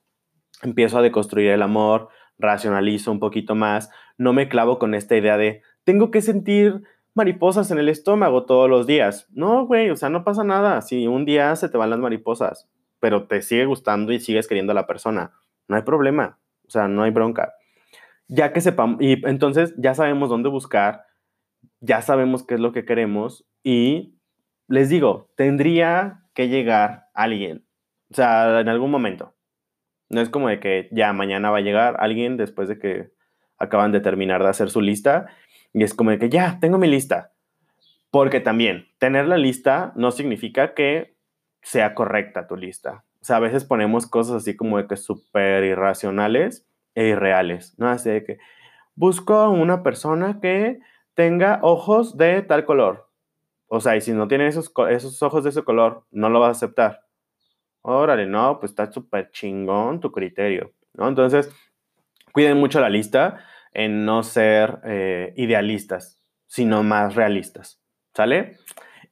Empiezo 0.61 0.99
a 0.99 1.01
deconstruir 1.01 1.49
el 1.49 1.63
amor, 1.63 2.09
racionalizo 2.37 3.11
un 3.11 3.19
poquito 3.19 3.55
más, 3.55 3.89
no 4.17 4.33
me 4.33 4.49
clavo 4.49 4.79
con 4.79 4.95
esta 4.95 5.15
idea 5.15 5.37
de 5.37 5.61
tengo 5.83 6.11
que 6.11 6.21
sentir 6.21 6.83
mariposas 7.13 7.69
en 7.71 7.77
el 7.77 7.89
estómago 7.89 8.45
todos 8.45 8.69
los 8.69 8.87
días. 8.87 9.27
No, 9.31 9.65
güey, 9.65 9.89
o 9.89 9.95
sea, 9.95 10.09
no 10.09 10.23
pasa 10.23 10.43
nada. 10.43 10.81
Si 10.81 11.07
un 11.07 11.25
día 11.25 11.55
se 11.55 11.69
te 11.69 11.77
van 11.77 11.89
las 11.89 11.99
mariposas, 11.99 12.69
pero 12.99 13.27
te 13.27 13.41
sigue 13.41 13.65
gustando 13.65 14.11
y 14.13 14.19
sigues 14.19 14.47
queriendo 14.47 14.71
a 14.71 14.75
la 14.75 14.87
persona, 14.87 15.33
no 15.67 15.75
hay 15.75 15.83
problema. 15.83 16.39
O 16.65 16.69
sea, 16.69 16.87
no 16.87 17.03
hay 17.03 17.11
bronca 17.11 17.53
ya 18.27 18.53
que 18.53 18.61
sepamos, 18.61 19.01
y 19.01 19.25
entonces 19.27 19.73
ya 19.77 19.93
sabemos 19.93 20.29
dónde 20.29 20.49
buscar, 20.49 21.05
ya 21.79 22.01
sabemos 22.01 22.43
qué 22.43 22.55
es 22.55 22.59
lo 22.59 22.71
que 22.71 22.85
queremos 22.85 23.45
y 23.63 24.15
les 24.67 24.89
digo, 24.89 25.29
tendría 25.35 26.23
que 26.33 26.47
llegar 26.47 27.09
alguien, 27.13 27.65
o 28.09 28.15
sea, 28.15 28.59
en 28.59 28.69
algún 28.69 28.91
momento. 28.91 29.35
No 30.13 30.21
es 30.21 30.29
como 30.29 30.49
de 30.49 30.59
que 30.59 30.89
ya 30.91 31.11
mañana 31.13 31.51
va 31.51 31.57
a 31.57 31.61
llegar 31.61 31.97
alguien 31.99 32.37
después 32.37 32.67
de 32.67 32.79
que 32.79 33.11
acaban 33.57 33.91
de 33.91 33.99
terminar 33.99 34.43
de 34.43 34.49
hacer 34.49 34.69
su 34.69 34.81
lista 34.81 35.27
y 35.73 35.83
es 35.83 35.93
como 35.93 36.11
de 36.11 36.19
que 36.19 36.29
ya, 36.29 36.59
tengo 36.59 36.77
mi 36.77 36.87
lista. 36.87 37.31
Porque 38.11 38.39
también, 38.39 38.87
tener 38.99 39.27
la 39.27 39.37
lista 39.37 39.91
no 39.95 40.11
significa 40.11 40.75
que 40.75 41.15
sea 41.61 41.95
correcta 41.95 42.47
tu 42.47 42.55
lista. 42.55 43.03
O 43.21 43.25
sea, 43.25 43.37
a 43.37 43.39
veces 43.39 43.65
ponemos 43.65 44.05
cosas 44.05 44.35
así 44.35 44.55
como 44.55 44.77
de 44.77 44.87
que 44.87 44.97
súper 44.97 45.63
irracionales 45.63 46.67
e 46.93 47.07
irreales, 47.07 47.73
¿no? 47.79 47.89
Así 47.89 48.09
de 48.09 48.23
que 48.23 48.37
busco 48.95 49.49
una 49.49 49.81
persona 49.81 50.39
que 50.41 50.79
tenga 51.15 51.59
ojos 51.63 52.17
de 52.17 52.41
tal 52.43 52.65
color. 52.65 53.09
O 53.67 53.79
sea, 53.79 53.95
y 53.95 54.01
si 54.01 54.11
no 54.11 54.27
tiene 54.27 54.47
esos, 54.47 54.71
esos 54.89 55.23
ojos 55.23 55.43
de 55.43 55.49
ese 55.49 55.63
color, 55.63 56.05
no 56.11 56.29
lo 56.29 56.39
vas 56.39 56.49
a 56.49 56.51
aceptar. 56.51 57.01
Órale, 57.83 58.25
no, 58.25 58.59
pues 58.59 58.71
está 58.71 58.91
súper 58.91 59.29
chingón 59.31 59.99
tu 59.99 60.11
criterio, 60.11 60.71
¿no? 60.93 61.07
Entonces, 61.09 61.53
cuiden 62.31 62.57
mucho 62.57 62.79
la 62.79 62.89
lista 62.89 63.45
en 63.73 64.05
no 64.05 64.23
ser 64.23 64.79
eh, 64.85 65.33
idealistas, 65.35 66.19
sino 66.47 66.81
más 66.81 67.15
realistas, 67.15 67.81
¿sale? 68.13 68.57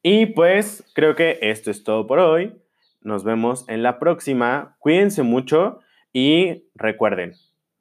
Y 0.02 0.28
pues 0.28 0.84
creo 0.96 1.16
que 1.16 1.38
esto 1.42 1.70
es 1.70 1.84
todo 1.84 2.08
por 2.08 2.20
hoy. 2.20 2.56
Nos 3.02 3.24
vemos 3.26 3.68
en 3.68 3.84
la 3.84 4.00
próxima. 4.00 4.78
Cuídense 4.80 5.22
mucho 5.22 5.82
y 6.14 6.64
recuerden, 6.74 7.34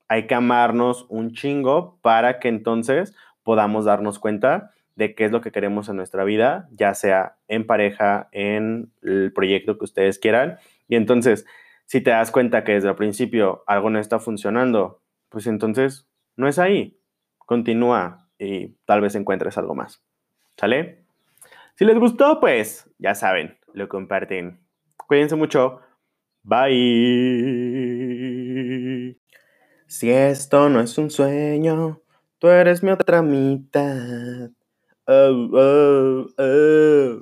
hay 0.09 0.27
que 0.27 0.35
amarnos 0.35 1.07
un 1.09 1.33
chingo 1.35 2.01
para 2.03 2.41
que 2.41 2.49
entonces 2.49 3.15
podamos 3.45 3.85
darnos 3.85 4.19
cuenta 4.19 4.73
de 4.97 5.15
qué 5.15 5.25
es 5.25 5.31
lo 5.31 5.41
que 5.41 5.53
queremos 5.53 5.89
en 5.89 5.97
nuestra 5.97 6.25
vida, 6.25 6.69
ya 6.73 6.95
sea 6.95 7.37
en 7.49 7.65
pareja, 7.65 8.29
en 8.33 8.93
el 9.03 9.33
proyecto 9.33 9.79
que 9.79 9.85
ustedes 9.85 10.19
quieran. 10.19 10.59
Y 10.91 10.97
entonces, 10.97 11.47
si 11.87 12.03
te 12.03 12.11
das 12.11 12.31
cuenta 12.31 12.65
que 12.65 12.73
desde 12.73 12.89
el 12.89 12.97
principio 12.97 13.63
algo 13.67 13.89
no 13.89 13.99
está 13.99 14.19
funcionando, 14.19 15.01
pues 15.31 15.47
entonces 15.47 16.07
no 16.37 16.49
es 16.49 16.59
ahí. 16.59 17.01
Continúa 17.39 18.29
y 18.39 18.75
tal 18.85 19.01
vez 19.01 19.15
encuentres 19.15 19.57
algo 19.57 19.75
más. 19.75 20.05
¿Sale? 20.59 21.07
Si 21.77 21.85
les 21.85 21.97
gustó, 21.99 22.41
pues 22.41 22.91
ya 22.99 23.15
saben, 23.15 23.57
lo 23.73 23.89
comparten. 23.89 24.61
Cuídense 25.07 25.37
mucho. 25.37 25.81
Bye. 26.43 26.77
Si 29.87 30.11
esto 30.11 30.69
no 30.69 30.81
es 30.81 30.99
un 30.99 31.11
sueño, 31.11 32.03
tú 32.39 32.49
eres 32.49 32.83
mi 32.83 32.91
otra 32.91 33.23
mitad. 33.23 34.51
Oh, 35.07 35.49
oh, 35.55 36.27
oh. 36.37 37.21